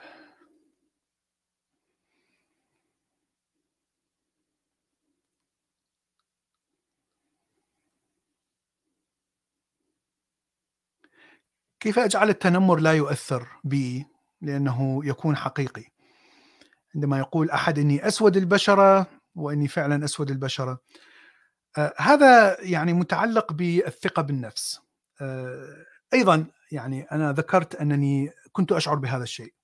[11.82, 14.06] كيف أجعل التنمر لا يؤثر بي
[14.40, 15.84] لأنه يكون حقيقي؟
[16.94, 20.80] عندما يقول أحد إني أسود البشرة وإني فعلا أسود البشرة.
[21.78, 24.80] آه هذا يعني متعلق بالثقة بالنفس.
[25.20, 29.54] آه أيضا يعني أنا ذكرت أنني كنت أشعر بهذا الشيء.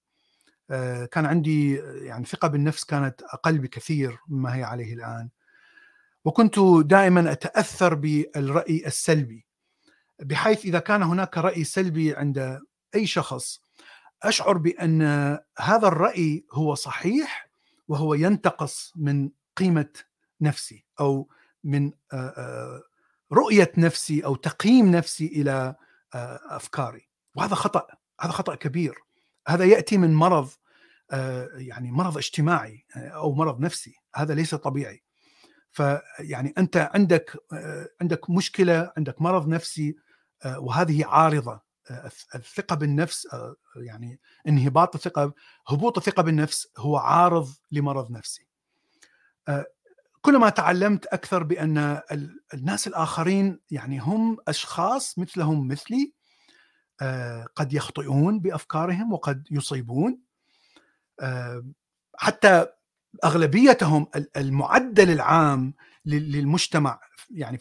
[0.71, 5.29] آه كان عندي يعني ثقة بالنفس كانت أقل بكثير مما هي عليه الآن.
[6.25, 9.48] وكنت دائما أتأثر بالرأي السلبي.
[10.21, 12.61] بحيث إذا كان هناك رأي سلبي عند
[12.95, 13.61] أي شخص
[14.23, 15.03] أشعر بأن
[15.59, 17.51] هذا الرأي هو صحيح
[17.89, 19.91] وهو ينتقص من قيمة
[20.41, 21.29] نفسي أو
[21.65, 21.93] من
[23.33, 25.75] رؤية نفسي أو تقييم نفسي إلى
[26.49, 27.09] أفكاري.
[27.35, 27.87] وهذا خطأ
[28.21, 28.95] هذا خطأ كبير.
[29.49, 30.51] هذا يأتي من مرض
[31.55, 33.95] يعني مرض اجتماعي أو مرض نفسي.
[34.15, 35.03] هذا ليس طبيعي.
[35.71, 37.37] فيعني أنت عندك
[38.01, 40.08] عندك مشكلة عندك مرض نفسي آه،
[40.47, 41.69] وهذه عارضة.
[41.91, 45.33] آه، الثقة بالنفس آه، يعني انهباط الثقة
[45.69, 48.49] هبوط الثقة بالنفس هو عارض لمرض نفسي.
[50.21, 52.01] كلما تعلمت أكثر بأن
[52.55, 56.13] الناس الآخرين يعني هم أشخاص مثلهم مثلي
[57.57, 60.21] قد يخطئون بأفكارهم وقد يصيبون.
[62.17, 62.67] حتى
[63.25, 65.75] أغلبيتهم المعدل العام
[66.07, 67.59] للمجتمع يعني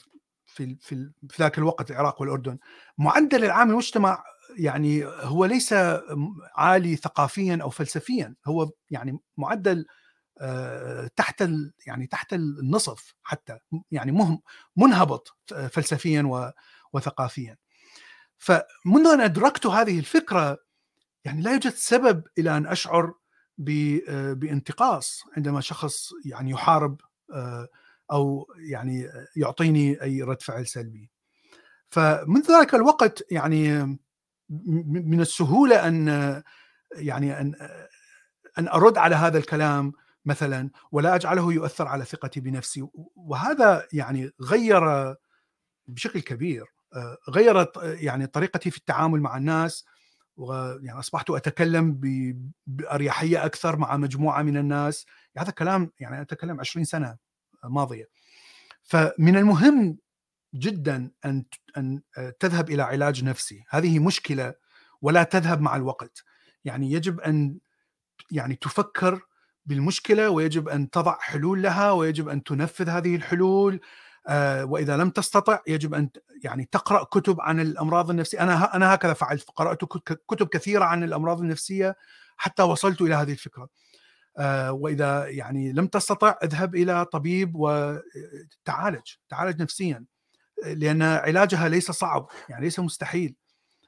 [0.57, 2.57] في في في ذاك الوقت العراق والأردن.
[2.97, 4.23] معدل العام المجتمع
[4.57, 5.73] يعني هو ليس
[6.55, 8.35] عالي ثقافيا أو فلسفيا.
[8.47, 9.85] هو يعني معدل
[10.41, 11.49] آه، تحت
[11.87, 13.57] يعني تحت النصف حتى.
[13.91, 14.41] يعني مهم
[14.75, 15.37] منهبط
[15.71, 16.49] فلسفيا
[16.93, 17.57] وثقافيا.
[18.37, 20.57] فمنذ أن أدركت هذه الفكرة
[21.25, 23.13] يعني لا يوجد سبب إلى أن أشعر
[24.09, 27.01] آه، بانتقاص عندما شخص يعني يحارب
[27.33, 27.67] آه،
[28.11, 31.11] أو يعني يعطيني أي رد فعل سلبي.
[31.89, 33.97] فمنذ ذلك الوقت يعني
[34.49, 36.07] من السهوله ان
[36.95, 37.55] يعني ان
[38.59, 39.93] ان ارد على هذا الكلام
[40.25, 44.81] مثلا ولا اجعله يؤثر على ثقتي بنفسي وهذا يعني غير
[45.87, 46.65] بشكل كبير
[47.29, 49.85] غيرت يعني طريقتي في التعامل مع الناس
[50.37, 51.99] ويعني اصبحت اتكلم
[52.67, 55.05] باريحيه أكثر مع مجموعه من الناس
[55.37, 57.17] هذا كلام يعني اتكلم 20 سنه
[57.63, 58.09] ماضية.
[58.83, 59.97] فمن المهم
[60.55, 61.45] جدا أن
[61.77, 62.01] أن
[62.39, 63.63] تذهب إلى علاج نفسي.
[63.69, 64.53] هذه مشكلة
[65.01, 66.23] ولا تذهب مع الوقت.
[66.65, 67.57] يعني يجب أن
[68.31, 69.21] يعني تفكر
[69.65, 73.79] بالمشكلة ويجب أن تضع حلول لها ويجب أن تنفذ هذه الحلول.
[74.27, 76.09] آه، وإذا لم تستطع يجب أن
[76.43, 78.41] يعني تقرأ كتب عن الأمراض النفسية.
[78.43, 79.49] أنا أنا هكذا فعلت.
[79.55, 79.85] قرأت
[80.27, 81.95] كتب كثيرة عن الأمراض النفسية
[82.37, 83.63] حتى وصلت إلى هذه الفكرة.
[83.63, 83.69] آه،
[84.69, 90.05] وإذا يعني لم تستطع اذهب إلى طبيب وتعالج تعالج نفسيا
[90.65, 93.35] لأن علاجها ليس صعب يعني ليس مستحيل.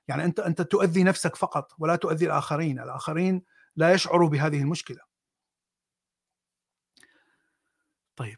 [0.08, 3.43] يعني أنت أنت تؤذي نفسك فقط ولا تؤذي الآخرين الآخرين
[3.76, 5.00] لا يشعروا بهذه المشكلة.
[8.16, 8.38] طيب.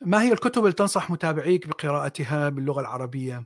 [0.00, 3.44] ما هي الكتب اللي تنصح متابعيك بقراءتها باللغة العربية؟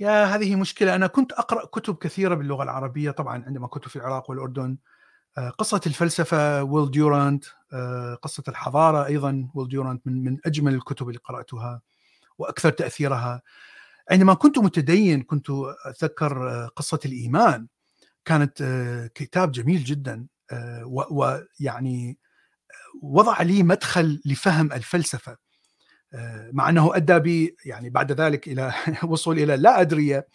[0.00, 0.94] يا هذه مشكلة.
[0.94, 4.70] أنا كنت أقرأ كتب كثيرة باللغة العربية طبعا عندما كنت في العراق والأردن.
[4.70, 4.93] آه،
[5.38, 11.18] قصة الفلسفة ويل ديورانت آه، قصة الحضارة أيضا ويل ديورانت من, من أجمل الكتب اللي
[11.18, 11.80] قرأتها
[12.38, 13.42] وأكثر تأثيرها.
[14.10, 15.46] عندما كنت متدين كنت
[15.86, 17.66] أتذكر آه، قصة الإيمان.
[18.24, 18.62] كانت
[19.14, 20.26] كتاب جميل جدا
[20.86, 22.18] ويعني
[23.02, 25.36] وضع لي مدخل لفهم الفلسفة.
[26.52, 28.72] مع أنه أدى بي يعني بعد ذلك إلى
[29.10, 30.28] وصول إلى لا ادريه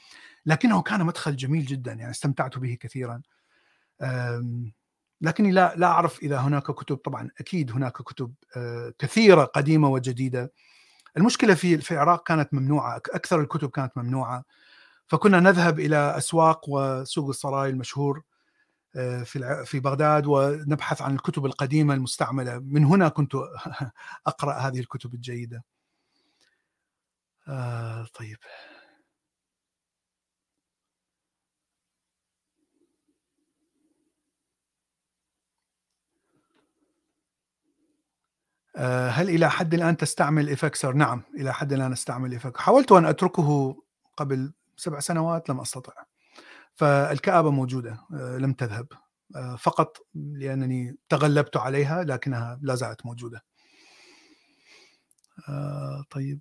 [0.45, 3.21] لكنه كان مدخل جميل جدا يعني استمتعت به كثيرا.
[5.21, 6.95] لكني لا لا أعرف إذا هناك كتب.
[6.97, 8.33] طبعا أكيد هناك كتب
[8.99, 10.51] كثيرة قديمة وجديدة.
[11.17, 14.43] المشكلة في في العراق كانت ممنوعة أكثر الكتب كانت ممنوعة.
[15.07, 18.21] فكنا نذهب إلى أسواق وسوق السراي المشهور
[18.95, 22.59] آه، في في بغداد ونبحث عن الكتب القديمة المستعملة.
[22.59, 23.35] من هنا كنت
[24.27, 25.63] أقرأ هذه الكتب الجيدة.
[27.47, 28.37] آه طيب.
[39.09, 43.75] هل إلى حد الآن تستعمل افكسر؟ نعم إلى حد الآن أستعمل افكسر حاولت أن أتركه
[44.17, 45.93] قبل سبع سنوات لم أستطع.
[46.75, 48.87] فالكآبة موجودة آه، لم تذهب
[49.35, 53.43] آه، فقط لأنني تغلبت عليها لكنها لا زالت موجودة.
[55.49, 56.39] آه، طيب.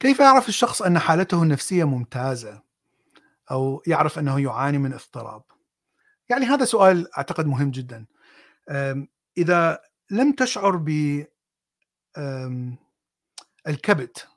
[0.00, 2.62] كيف يعرف الشخص أن حالته النفسية ممتازة؟
[3.50, 5.42] أو يعرف أنه يعاني من اضطراب؟
[6.30, 8.06] يعني هذا سؤال أعتقد مهم جدا.
[9.38, 11.24] إذا لم تشعر ب
[13.68, 14.28] الكبت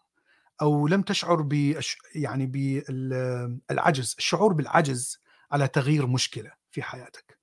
[0.61, 1.79] أو لم تشعر ب
[2.15, 5.19] يعني بالعجز الشعور بالعجز
[5.51, 7.39] على تغيير مشكلة في حياتك.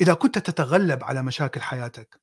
[0.00, 2.20] إذا كنت تتغلب على مشاكل حياتك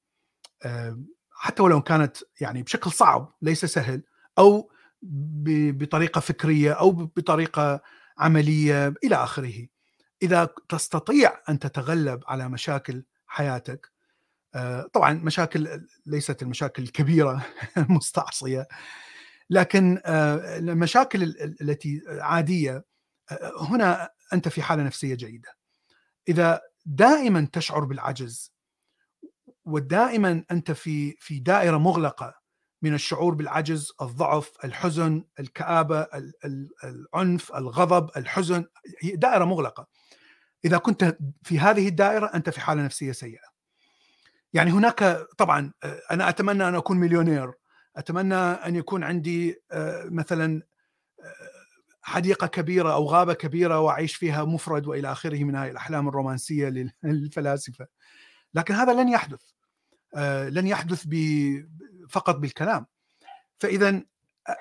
[1.31, 4.03] حتى ولو كانت يعني بشكل صعب ليس سهل
[4.37, 7.81] أو بطريقة فكرية أو بطريقة
[8.17, 9.67] عملية إلى آخره.
[10.21, 13.91] إذا تستطيع أن تتغلب على مشاكل حياتك
[14.55, 17.45] آه، طبعا مشاكل ليست المشاكل الكبيرة
[17.77, 18.67] المستعصية
[19.49, 21.23] لكن آه، المشاكل
[21.61, 22.85] التي عادية
[23.31, 25.49] آه، هنا أنت في حالة نفسية جيدة.
[26.27, 28.53] إذا دائما تشعر بالعجز
[29.65, 32.38] ودائما أنت في في دائرة مغلقة
[32.81, 36.07] من الشعور بالعجز، الضعف، الحزن، الكآبة،
[36.83, 38.65] العنف، الغضب، الحزن،
[39.13, 39.87] دائرة مغلقة.
[40.65, 43.49] إذا كنت في هذه الدائرة أنت في حالة نفسية سيئة.
[44.53, 47.51] يعني هناك طبعا آه، أنا أتمنى أن أكون مليونير
[47.95, 50.61] أتمنى أن يكون عندي آه، مثلا
[51.19, 51.59] آه،
[52.01, 56.69] حديقة كبيرة أو غابة كبيرة وأعيش فيها مفرد وإلى آخره من هذه الأحلام الرومانسية
[57.03, 57.87] للفلاسفة
[58.53, 59.41] لكن هذا لن يحدث
[60.49, 61.03] لن يحدث
[62.09, 62.85] فقط بالكلام.
[63.57, 64.03] فاذا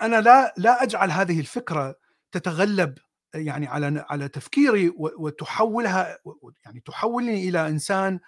[0.03, 1.95] أنا لا لا أجعل هذه الفكرة
[2.33, 2.99] تتغلب
[3.35, 6.19] يعني على على تفكيري وتحولها
[6.65, 8.21] يعني تحولني إلى إنسان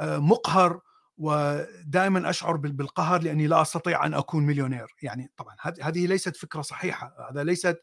[0.00, 0.80] مقهر
[1.18, 4.94] ودائما أشعر بالقهر لأني لا أستطيع أن أكون مليونير.
[5.02, 7.82] يعني طبعا هذه ليست فكرة صحيحة هذا ليست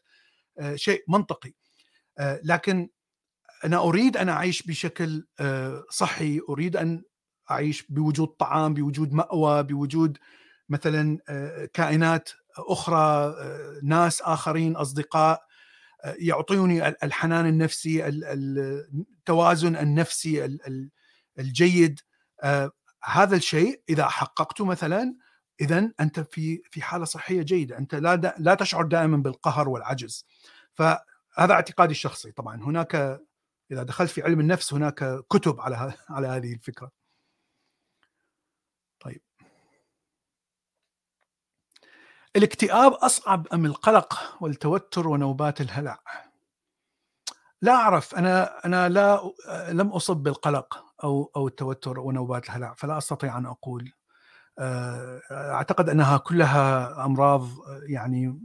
[0.58, 1.52] آه، شيء منطقي.
[2.18, 2.88] آه، لكن
[3.64, 7.02] أنا أريد أن أعيش بشكل آه، صحي أريد أن
[7.50, 10.18] أعيش بوجود طعام بوجود مأوى بوجود
[10.68, 11.18] مثلا
[11.72, 13.34] كائنات أخرى
[13.82, 15.46] ناس آخرين أصدقاء
[16.04, 20.58] يعطوني الحنان النفسي التوازن النفسي
[21.38, 22.00] الجيد
[23.04, 25.16] هذا الشيء إذا حققته مثلا
[25.60, 27.78] اذا أنت في في حالة صحية جيدة.
[27.78, 30.26] أنت لا لا تشعر دائما بالقهر والعجز.
[30.74, 32.62] فهذا اعتقادي الشخصي طبعا.
[32.62, 33.20] هناك
[33.70, 36.90] إذا دخلت في علم النفس هناك كتب على على هذه الفكرة
[39.00, 39.22] طيب
[42.36, 45.98] الاكتئاب أصعب أم القلق والتوتر ونوبات الهلع؟
[47.62, 49.32] لا أعرف أنا أنا لا
[49.68, 53.92] لم أصب بالقلق أو أو التوتر ونوبات الهلع فلا أستطيع أن أقول.
[54.58, 57.48] آه، أعتقد أنها كلها أمراض
[57.88, 58.40] يعني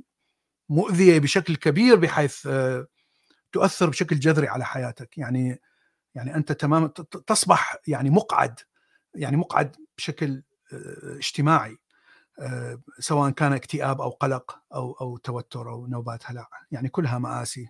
[0.69, 2.87] مؤذية بشكل كبير بحيث آه،
[3.51, 5.17] تؤثر بشكل جذري على حياتك.
[5.17, 5.61] يعني
[6.15, 6.87] يعني أنت تماما
[7.27, 8.59] تصبح يعني مقعد
[9.15, 11.77] يعني مقعد بشكل آه، اجتماعي.
[12.99, 17.69] سواء كان اكتئاب أو قلق أو أو توتر أو نوبات هلع يعني كلها مآسي.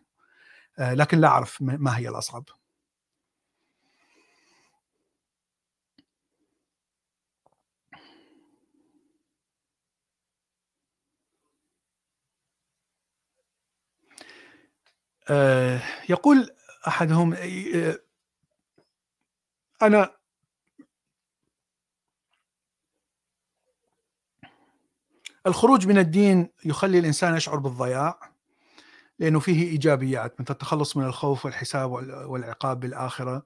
[0.80, 2.46] لكن لا أعرف ما هي الأصعب.
[15.30, 16.50] آه، يقول
[16.88, 18.00] أحدهم آه،
[19.82, 20.12] أنا
[25.48, 28.20] الخروج من الدين يخلي الإنسان يشعر بالضياع
[29.20, 33.44] لأنه فيه إيجابيات مثل التخلص من الخوف والحساب والعقاب بالآخرة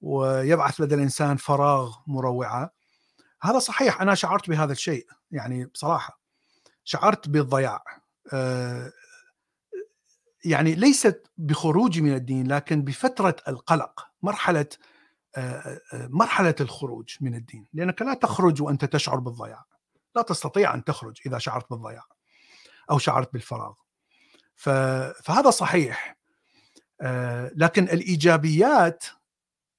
[0.00, 2.70] ويبعث لدى الإنسان فراغ مروعة.
[3.42, 6.20] هذا صحيح أنا شعرت بهذا الشيء يعني بصراحة
[6.84, 7.84] شعرت بالضياع.
[10.44, 14.66] يعني ليست بخروجي من الدين لكن بفترة القلق مرحلة
[15.92, 19.64] مرحلة الخروج من الدين لأنك لا تخرج وأنت تشعر بالضياع.
[20.16, 22.04] لا تستطيع أن تخرج إذا شعرت بالضياع
[22.90, 23.74] أو شعرت بالفراغ.
[24.54, 26.16] فهذا صحيح.
[27.54, 29.04] لكن الإيجابيات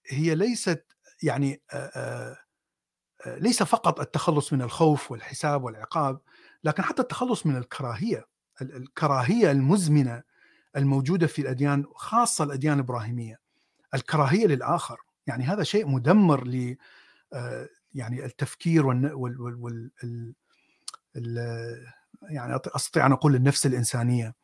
[0.07, 0.85] هي ليست
[1.23, 1.61] يعني
[3.25, 6.19] ليس فقط التخلص من الخوف والحساب والعقاب
[6.63, 8.27] لكن حتى التخلص من الكراهية
[8.61, 10.23] الكراهية المزمنة
[10.75, 13.39] الموجودة في الأديان خاصة الأديان الابراهيميه
[13.93, 15.01] الكراهية للآخر.
[15.27, 16.75] يعني هذا شيء مدمر
[17.33, 19.91] آه، يعني التفكير وال, وال, وال, وال
[22.29, 24.35] يعني أستطيع أن أقول النفس الإنسانية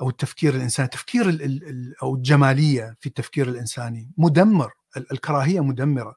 [0.00, 4.10] أو التفكير الإنساني التفكير ال ال أو الجمالية في التفكير الإنساني.
[4.18, 6.16] مدمر الكراهية مدمرة.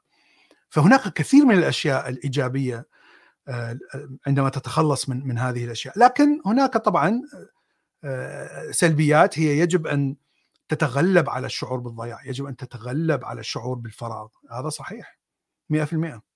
[0.70, 2.88] فهناك كثير من الأشياء الإيجابية
[3.48, 3.80] آه،
[4.28, 6.00] عندما تتخلص من من هذه الأشياء.
[6.00, 7.22] لكن هناك طبعا
[8.04, 10.16] آه، سلبيات هي يجب أن
[10.70, 14.28] تتغلب على الشعور بالضياع يجب أن تتغلب على الشعور بالفراغ.
[14.52, 15.20] هذا صحيح
[15.70, 16.29] 100%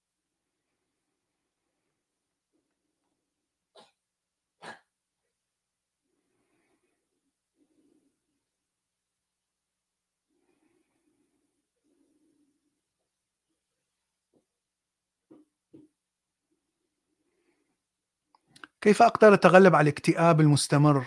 [18.83, 21.05] كيف أقدر أتغلب على الاكتئاب المستمر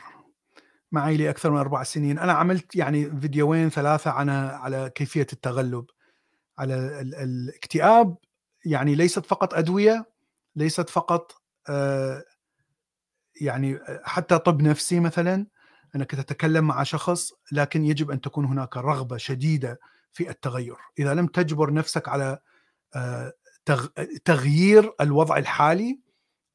[0.92, 5.86] معي لأكثر من أربع سنين، أنا عملت يعني فيديوين ثلاثة عن على كيفية التغلب.
[6.58, 8.16] على ال الاكتئاب
[8.64, 10.06] يعني ليست فقط أدوية
[10.56, 11.32] ليست فقط
[11.68, 12.24] آه
[13.40, 15.46] يعني حتى طب نفسي مثلا.
[15.96, 19.80] انك تتكلم مع شخص لكن يجب أن تكون هناك رغبة شديدة
[20.12, 22.38] في التغير، إذا لم تجبر نفسك على
[22.94, 23.32] آه
[24.24, 26.05] تغيير الوضع الحالي آه،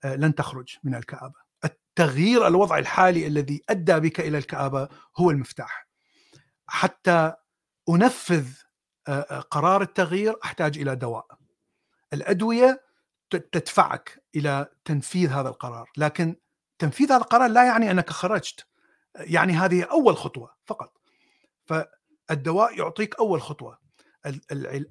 [0.06, 1.42] لن تخرج من الكآبة.
[1.66, 5.88] التغيير الوضع الحالي الذي أدى بك إلى الكآبة هو المفتاح.
[6.68, 7.34] حتى
[7.90, 8.48] أنفذ
[9.08, 11.26] آه، آه، قرار التغيير أحتاج إلى دواء.
[12.14, 12.84] الأدوية
[13.30, 16.36] تدفعك إلى تنفيذ هذا القرار لكن
[16.80, 18.68] تنفيذ هذا القرار لا يعني أنك خرجت.
[19.16, 21.02] يعني هذه أول خطوة فقط.
[21.66, 23.80] فالدواء يعطيك أول خطوة.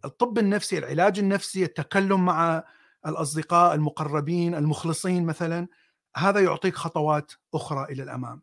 [0.05, 2.65] الطب النفسي العلاج النفسي التكلم مع
[3.07, 5.69] الأصدقاء المقربين المخلصين مثلا
[6.17, 8.43] هذا يعطيك خطوات أخرى إلى الأمام.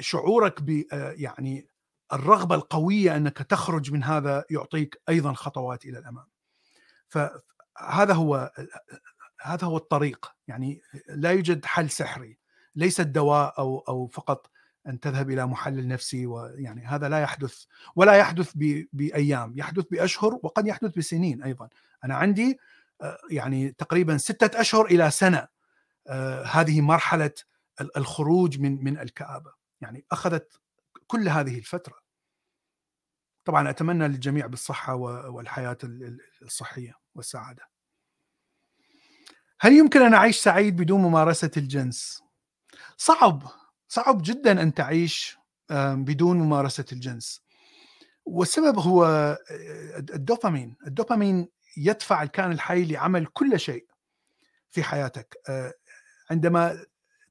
[0.00, 1.68] شعورك ب يعني
[2.12, 6.26] الرغبة القوية أنك تخرج من هذا يعطيك أيضا خطوات إلى الأمام.
[7.08, 8.52] فهذا هو
[9.40, 10.32] هذا هو الطريق.
[10.48, 12.38] يعني لا يوجد حل سحري.
[12.76, 14.50] ليس الدواء أو أو فقط
[14.86, 17.64] أن تذهب إلى محلل نفسي ويعني هذا لا يحدث
[17.96, 18.52] ولا يحدث
[18.92, 19.58] بأيام.
[19.58, 21.68] يحدث بأشهر وقد يحدث بسنين أيضا.
[22.04, 22.56] أنا عندي آه،
[23.30, 25.48] يعني تقريبا ستة أشهر إلى سنة
[26.06, 27.32] آه، هذه مرحلة
[27.96, 29.52] الخروج من من الكآبة.
[29.80, 30.60] يعني أخذت
[31.06, 31.96] كل هذه الفترة.
[33.44, 35.78] طبعا أتمنى للجميع بالصحة والحياة
[36.42, 37.62] الصحية والسعادة.
[39.60, 42.22] هل يمكن أن أعيش سعيد بدون ممارسة الجنس؟
[42.96, 43.42] صعب.
[43.88, 45.38] صعب جدا أن تعيش
[45.94, 47.42] بدون ممارسة الجنس.
[48.24, 49.38] والسبب هو آه،
[49.98, 50.76] الدوبامين.
[50.86, 53.86] الدوبامين يدفع الكائن الحي لعمل كل شيء
[54.70, 55.36] في حياتك.
[55.48, 55.74] آه،
[56.30, 56.84] عندما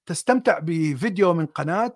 [0.06, 1.94] تستمتع بفيديو من قناة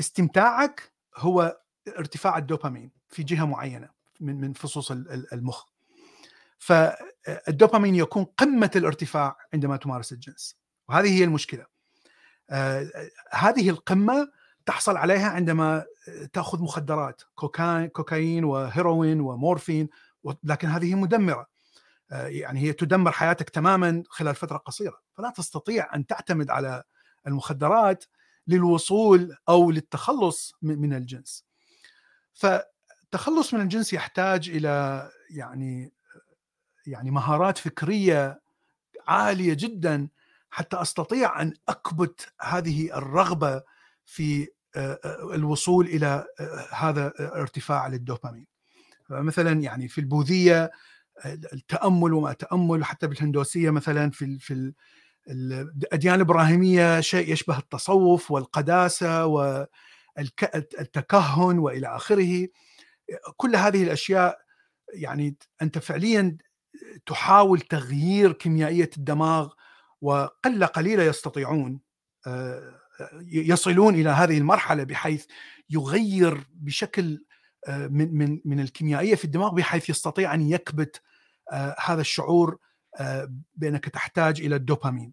[0.00, 1.60] استمتاعك هو
[1.98, 3.88] ارتفاع الدوبامين في جهة معينة
[4.20, 4.90] من من فصوص
[5.32, 5.64] المخ.
[6.58, 10.56] فالدوبامين يكون قمة الارتفاع عندما تمارس الجنس
[10.88, 11.66] وهذه هي المشكلة.
[12.50, 12.90] آه،
[13.30, 14.28] هذه القمة
[14.66, 15.84] تحصل عليها عندما
[16.32, 17.22] تأخذ مخدرات
[17.92, 19.88] كوكايين وهيروين ومورفين
[20.44, 21.40] لكن هذه مدمرة.
[21.40, 21.53] آه،
[22.10, 25.00] يعني هي تدمر حياتك تماما خلال فترة قصيرة.
[25.14, 26.82] فلا تستطيع أن تعتمد على
[27.26, 28.04] المخدرات
[28.46, 31.44] للوصول أو للتخلص من الجنس.
[32.32, 35.92] فالتخلص من الجنس يحتاج إلى يعني
[36.86, 38.40] يعني مهارات فكرية
[39.08, 40.08] عالية جدا
[40.50, 43.62] حتى أستطيع أن أكبت هذه الرغبة
[44.04, 46.26] في آه، آه، الوصول إلى
[46.72, 48.46] هذا ارتفاع للدوبامين.
[49.10, 50.70] مثلا يعني في البوذية
[51.26, 54.72] التأمل وما تأمل حتى بالهندوسية مثلا في في
[55.28, 59.26] الأديان الإبراهيمية شيء يشبه التصوف والقداسة
[60.16, 62.48] والتكهن وإلى آخره.
[63.36, 64.38] كل هذه الأشياء
[64.94, 66.36] يعني أنت فعليا
[67.06, 69.52] تحاول تغيير كيميائية الدماغ
[70.00, 71.80] وقله قليله يستطيعون
[72.26, 72.80] آه،
[73.22, 75.26] يصلون إلى هذه المرحلة بحيث
[75.70, 77.24] يغير بشكل
[77.68, 81.02] من من من الكيميائية في الدماغ بحيث يستطيع أن يكبت
[81.52, 82.58] آه، هذا الشعور
[83.00, 85.12] آه، بأنك تحتاج إلى الدوبامين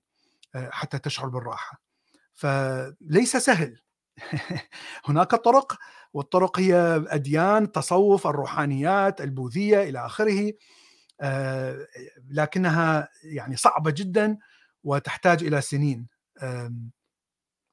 [0.56, 1.82] حتى تشعر بالراحة.
[2.34, 3.80] فليس سهل
[5.06, 5.78] هناك طرق
[6.14, 6.76] والطرق هي
[7.08, 10.54] أديان التصوف الروحانيات البوذية إلى آخره
[11.22, 11.88] آه،
[12.30, 14.38] لكنها يعني صعبة جدا
[14.84, 16.08] وتحتاج إلى سنين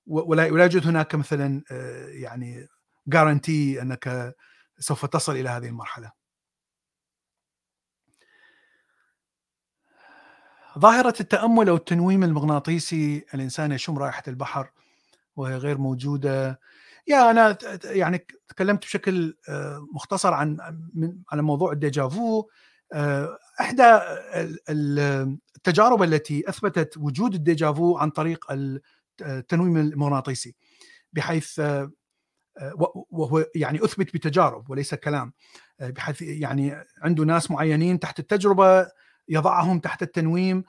[0.06, 2.66] ولا يوجد هناك مثلا آه، يعني
[3.06, 4.34] جارنتي أنك
[4.78, 6.12] سوف تصل إلى هذه المرحلة.
[10.78, 14.70] ظاهرة التأمل أو التنويم المغناطيسي الإنسان يشم رائحة البحر
[15.36, 16.60] وهي غير موجودة
[17.06, 20.56] يا أنا يعني تكلمت بشكل آه، مختصر عن
[21.32, 22.44] على موضوع الديجافو
[22.92, 23.98] آه، إحدى
[24.68, 28.46] التجارب التي أثبتت وجود الديجافو عن طريق
[29.22, 30.54] التنويم المغناطيسي
[31.12, 31.92] بحيث آه،
[33.10, 35.32] وهو يعني أثبت بتجارب وليس كلام
[35.80, 38.86] بحيث يعني عنده ناس معينين تحت التجربة
[39.28, 40.64] يضعهم تحت التنويم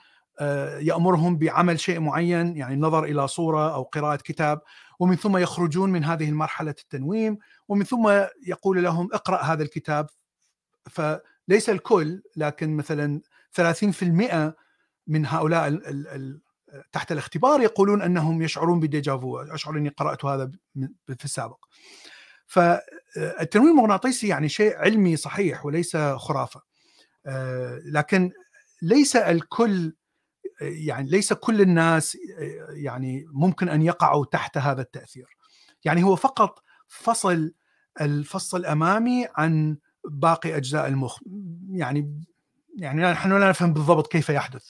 [0.79, 4.61] يأمرهم بعمل شيء معين يعني النظر إلى صورة أو قراءة كتاب
[4.99, 7.37] ومن ثم يخرجون من هذه المرحلة التنويم
[7.67, 8.09] ومن ثم
[8.47, 10.07] يقول لهم اقرأ هذا الكتاب.
[10.89, 13.21] فليس الكل لكن مثلا
[13.51, 14.53] 30%
[15.07, 15.79] من هؤلاء
[16.91, 20.51] تحت الاختبار يقولون أنهم يشعرون بديجافو اشعر أني قرأت هذا
[21.17, 21.65] في السابق.
[22.47, 26.61] فالتنويم المغناطيسي يعني شيء علمي صحيح وليس خرافة.
[27.25, 28.31] آه، لكن
[28.81, 29.93] ليس الكل
[30.61, 32.17] يعني ليس كل الناس
[32.69, 35.37] يعني ممكن أن يقعوا تحت هذا التأثير.
[35.85, 37.53] يعني هو فقط فصل
[38.01, 41.19] الفص الأمامي عن باقي أجزاء المخ
[41.69, 42.23] يعني
[42.77, 44.69] يعني نحن لا نفهم بالضبط كيف يحدث.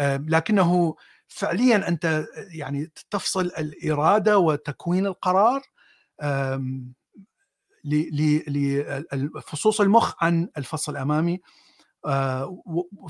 [0.00, 0.94] لكنه
[1.30, 5.62] فعليا أنت يعني تفصل الإرادة وتكوين القرار
[9.12, 11.40] لفصوص المخ عن الفص الأمامي
[12.06, 12.58] آه،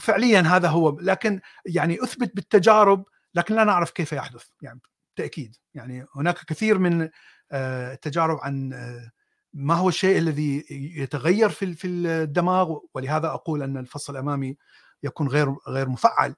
[0.01, 4.81] فعليا هذا هو لكن يعني أثبت بالتجارب لكن لا نعرف كيف يحدث يعني
[5.17, 7.09] بالتاكيد يعني هناك كثير من
[7.53, 9.11] آه، التجارب عن آه،
[9.53, 14.57] ما هو الشيء الذي يتغير في في الدماغ ولهذا أقول أن الفص الأمامي
[15.03, 16.35] يكون غير غير مفعل.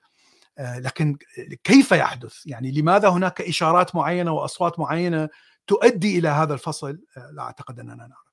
[0.59, 1.17] لكن
[1.65, 5.29] كيف يحدث؟ يعني لماذا هناك إشارات معينة وأصوات معينة
[5.67, 6.99] تؤدي إلى هذا الفصل؟
[7.33, 8.33] لا أعتقد أننا نعرف.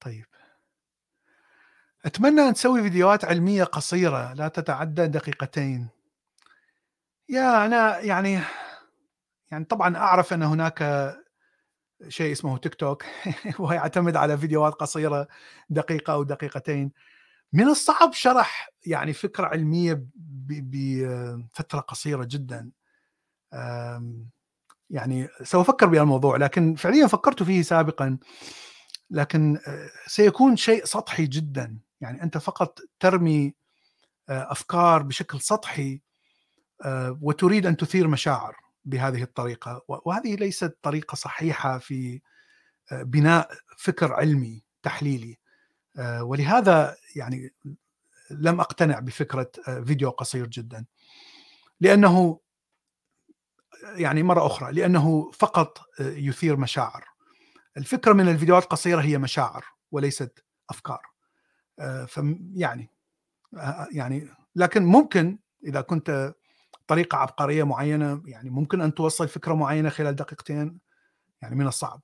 [0.00, 0.26] طيب
[2.04, 5.88] أتمنى أن تسوي فيديوهات علمية قصيرة لا تتعدى دقيقتين
[7.28, 8.40] يا أنا يعني
[9.50, 10.82] يعني طبعا أعرف أن هناك
[12.08, 13.04] شيء اسمه تيك توك
[13.58, 15.28] وهو يعتمد على فيديوهات قصيرة
[15.70, 16.92] دقيقة أو دقيقتين
[17.52, 20.04] من الصعب شرح يعني فكرة علمية
[20.48, 22.70] بفترة قصيرة جدا.
[24.90, 28.18] يعني سوف أفكر بهالموضوع لكن فعليا فكرت فيه سابقا.
[29.10, 31.78] لكن آه، سيكون شيء سطحي جدا.
[32.00, 33.54] يعني أنت فقط ترمي
[34.28, 36.00] آه، أفكار بشكل سطحي
[36.84, 39.82] آه، وتريد أن تثير مشاعر بهذه الطريقة.
[39.88, 42.20] وهذه ليست طريقة صحيحة في
[42.92, 45.38] بناء فكر علمي تحليلي.
[46.20, 47.54] ولهذا يعني
[48.30, 49.50] لم أقتنع بفكرة
[49.84, 50.84] فيديو قصير جدا.
[51.80, 52.40] لأنه
[53.84, 57.04] يعني مرة أخرى لأنه فقط يثير مشاعر.
[57.76, 61.02] الفكرة من الفيديوهات القصيرة هي مشاعر وليست أفكار.
[61.78, 62.04] آه،
[63.56, 66.34] آه، يعني لكن ممكن إذا كنت
[66.86, 70.78] طريقة عبقرية معينة يعني ممكن أن توصل فكرة معينة خلال دقيقتين
[71.42, 72.00] يعني من الصعب.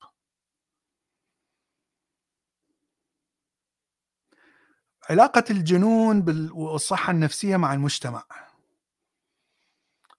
[5.11, 8.23] علاقة الجنون والصحة النفسية مع المجتمع.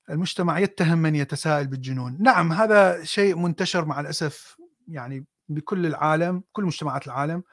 [0.10, 2.18] المجتمع يتهم من يتساءل بالجنون.
[2.20, 4.58] نعم هذا شيء منتشر مع الأسف
[4.88, 7.44] يعني بكل العالم كل مجتمعات العالم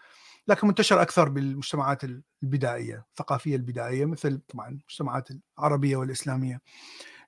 [0.48, 2.02] لكن منتشر أكثر بالمجتمعات
[2.42, 6.60] البدائية الثقافية البدائية مثل طبعا المجتمعات العربية والإسلامية.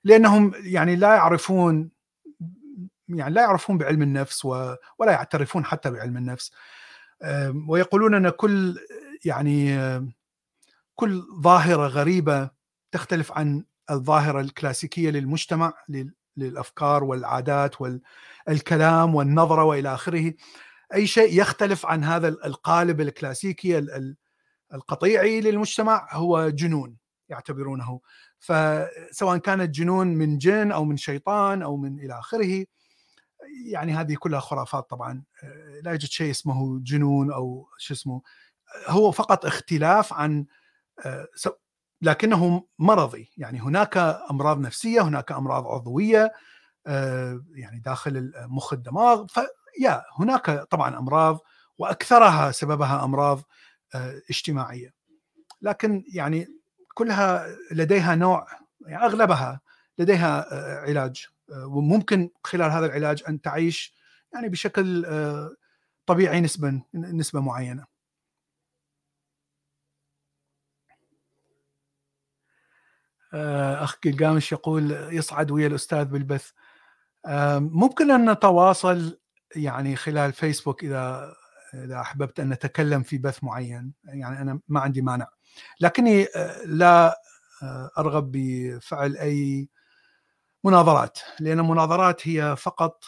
[0.03, 1.91] لأنهم يعني لا يعرفون
[3.07, 6.51] يعني لا يعرفون بعلم النفس ولا يعترفون حتى بعلم النفس.
[7.67, 8.77] ويقولون أن كل
[9.25, 9.79] يعني
[10.95, 12.49] كل ظاهرة غريبة
[12.91, 15.73] تختلف عن الظاهرة الكلاسيكية للمجتمع
[16.37, 20.33] للأفكار والعادات والكلام والنظرة وإلى آخره.
[20.93, 23.87] أي شيء يختلف عن هذا القالب الكلاسيكي
[24.73, 26.97] القطيعي للمجتمع هو جنون
[27.29, 27.99] يعتبرونه.
[28.39, 32.65] فسواء كانت جنون من جن أو من شيطان أو من إلى آخره
[33.65, 35.23] يعني هذه كلها خرافات طبعا.
[35.83, 38.21] لا يوجد شيء اسمه جنون أو شو اسمه
[38.87, 40.45] هو فقط اختلاف عن
[42.01, 43.31] لكنه مرضي.
[43.37, 43.97] يعني هناك
[44.31, 46.33] أمراض نفسية هناك أمراض عضوية
[46.87, 49.25] آه، يعني داخل مخ الدماغ.
[49.27, 51.39] فيا هناك طبعا أمراض
[51.77, 53.41] وأكثرها سببها أمراض
[53.95, 54.93] آه، اجتماعية.
[55.61, 56.47] لكن يعني
[56.93, 58.47] كلها لديها نوع
[58.87, 59.61] يعني أغلبها
[59.97, 60.45] لديها
[60.81, 61.27] علاج.
[61.65, 63.95] وممكن خلال هذا العلاج أن تعيش
[64.33, 65.05] يعني بشكل
[66.05, 67.85] طبيعي نسبا نسبة معينة.
[73.33, 76.51] أخ قلقامش يقول يصعد ويا الأستاذ بالبث.
[77.59, 79.19] ممكن أن نتواصل
[79.55, 81.35] يعني خلال فيسبوك إذا
[81.73, 83.93] إذا أحببت أن نتكلم في بث معين.
[84.03, 85.27] يعني أنا ما عندي مانع.
[85.79, 87.21] لكني آه، لا
[87.63, 89.69] آه، أرغب بفعل أي
[90.63, 93.03] مناظرات لأن المناظرات هي فقط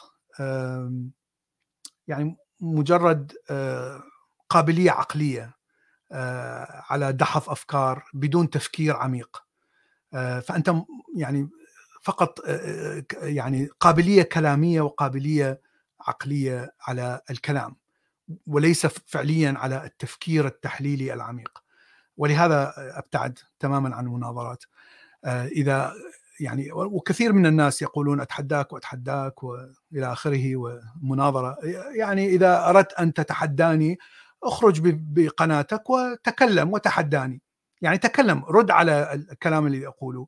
[2.07, 4.03] يعني مجرد آه،
[4.49, 5.61] قابلية عقلية
[6.89, 9.43] على دحض أفكار بدون تفكير عميق.
[10.11, 10.73] فأنت
[11.15, 11.49] يعني
[12.01, 12.39] فقط
[13.13, 15.61] يعني قابلية كلامية وقابلية
[16.01, 17.75] عقلية على الكلام
[18.47, 21.63] وليس فعليا على التفكير التحليلي العميق.
[22.17, 24.63] ولهذا أبتعد تماما عن المناظرات.
[25.25, 25.93] آه، إذا
[26.39, 31.57] يعني وكثير من الناس يقولون أتحداك وأتحداك وإلى آخره ومناظرة.
[31.95, 33.97] يعني إذا أردت أن تتحداني
[34.43, 37.41] اخرج بقناتك وتكلم وتحداني.
[37.81, 40.27] يعني تكلم رد على الكلام اللي اقوله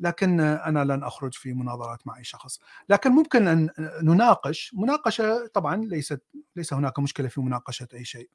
[0.00, 3.70] لكن أنا لن أخرج في مناظرات مع أي شخص، لكن ممكن أن
[4.02, 6.22] نناقش، مناقشة طبعا ليست
[6.56, 8.30] ليس هناك مشكلة في مناقشة أي شيء.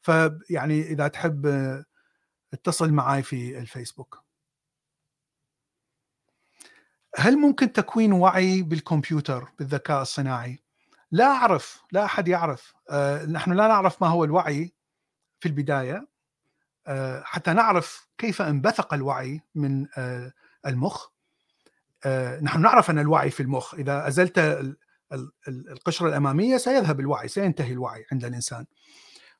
[0.00, 1.46] فيعني إذا تحب
[2.52, 4.24] اتصل معي في الفيسبوك.
[7.16, 10.62] هل ممكن تكوين وعي بالكمبيوتر بالذكاء الصناعي؟
[11.10, 14.74] لا أعرف، لا أحد يعرف، أه نحن لا نعرف ما هو الوعي
[15.40, 16.08] في البداية
[17.24, 20.32] حتى نعرف كيف انبثق الوعي من أه
[20.66, 21.08] المخ.
[22.04, 24.38] آه، نحن نعرف أن الوعي في المخ إذا أزلت
[25.48, 28.64] القشرة الأمامية سيذهب الوعي سينتهي الوعي عند الإنسان.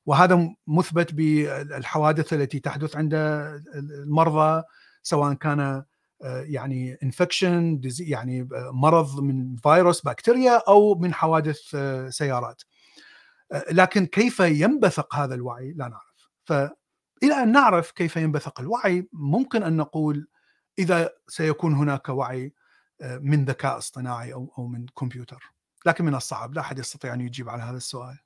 [0.06, 3.14] وهذا مثبت بالحوادث التي تحدث عند
[3.74, 4.62] المرضى
[5.02, 5.60] سواء كان
[6.22, 12.62] آه، يعني انفكشن يعني مرض من فيروس بكتيريا أو من حوادث آه، سيارات.
[13.70, 16.28] لكن كيف ينبثق هذا الوعي؟ لا نعرف.
[17.22, 20.28] فالى أن نعرف كيف ينبثق الوعي ممكن أن نقول
[20.78, 22.54] إذا سيكون هناك وعي
[23.00, 25.52] آه، من ذكاء اصطناعي أو من كمبيوتر.
[25.86, 28.18] لكن من الصعب لا أحد يستطيع أن يجيب على هذا السؤال.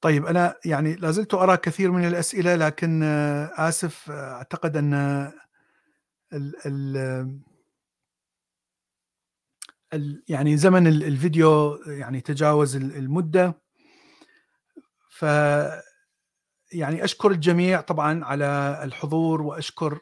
[0.00, 4.94] طيب أنا يعني لازلت أرى كثير من الأسئلة لكن آه، آسف آه، أعتقد أن
[6.32, 6.96] ال ال
[9.94, 13.54] ال يعني زمن الفيديو يعني تجاوز المدة.
[15.10, 15.24] ف
[16.72, 19.98] يعني أشكر الجميع طبعا على الحضور وأشكر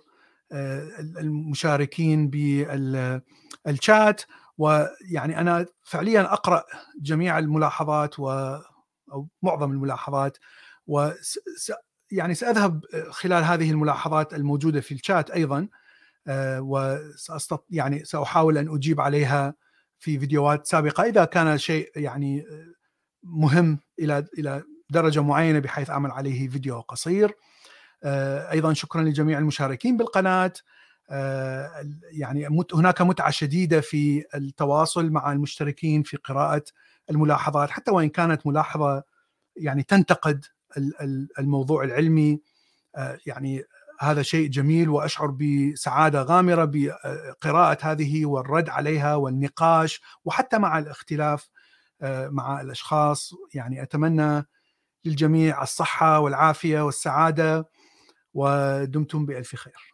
[0.53, 4.23] آه، المشاركين بالشات
[4.59, 6.65] ويعني أنا فعليا أقرأ
[7.01, 8.57] جميع الملاحظات و
[9.15, 10.39] أو معظم الملاحظات
[10.87, 11.11] و
[12.11, 15.69] يعني سأذهب خلال هذه الملاحظات الموجودة في الشات أيضا
[16.27, 19.55] آه، وسأستط يعني سأحاول أن أجيب عليها
[19.99, 22.75] في فيديوهات سابقة إذا كان شيء يعني آه،
[23.23, 27.35] مهم إلى إلى درجة معينة بحيث أعمل عليه فيديو قصير.
[28.05, 30.53] آه، أيضا شكرا لجميع المشاركين بالقناة.
[32.13, 36.65] يعني هناك متعة شديدة في التواصل مع المشتركين في قراءة
[37.11, 39.03] الملاحظات حتى وإن كانت ملاحظة
[39.57, 40.45] يعني تنتقد
[41.39, 42.41] الموضوع العلمي
[43.27, 43.65] يعني
[44.01, 51.51] هذا شيء جميل وأشعر بسعادة غامرة بقراءة هذه والرد عليها والنقاش وحتى مع الاختلاف
[52.03, 53.35] آه، مع الأشخاص.
[53.55, 54.47] يعني أتمنى
[55.05, 57.69] للجميع الصحة والعافية والسعادة
[58.35, 59.94] ودمتم بألف خير.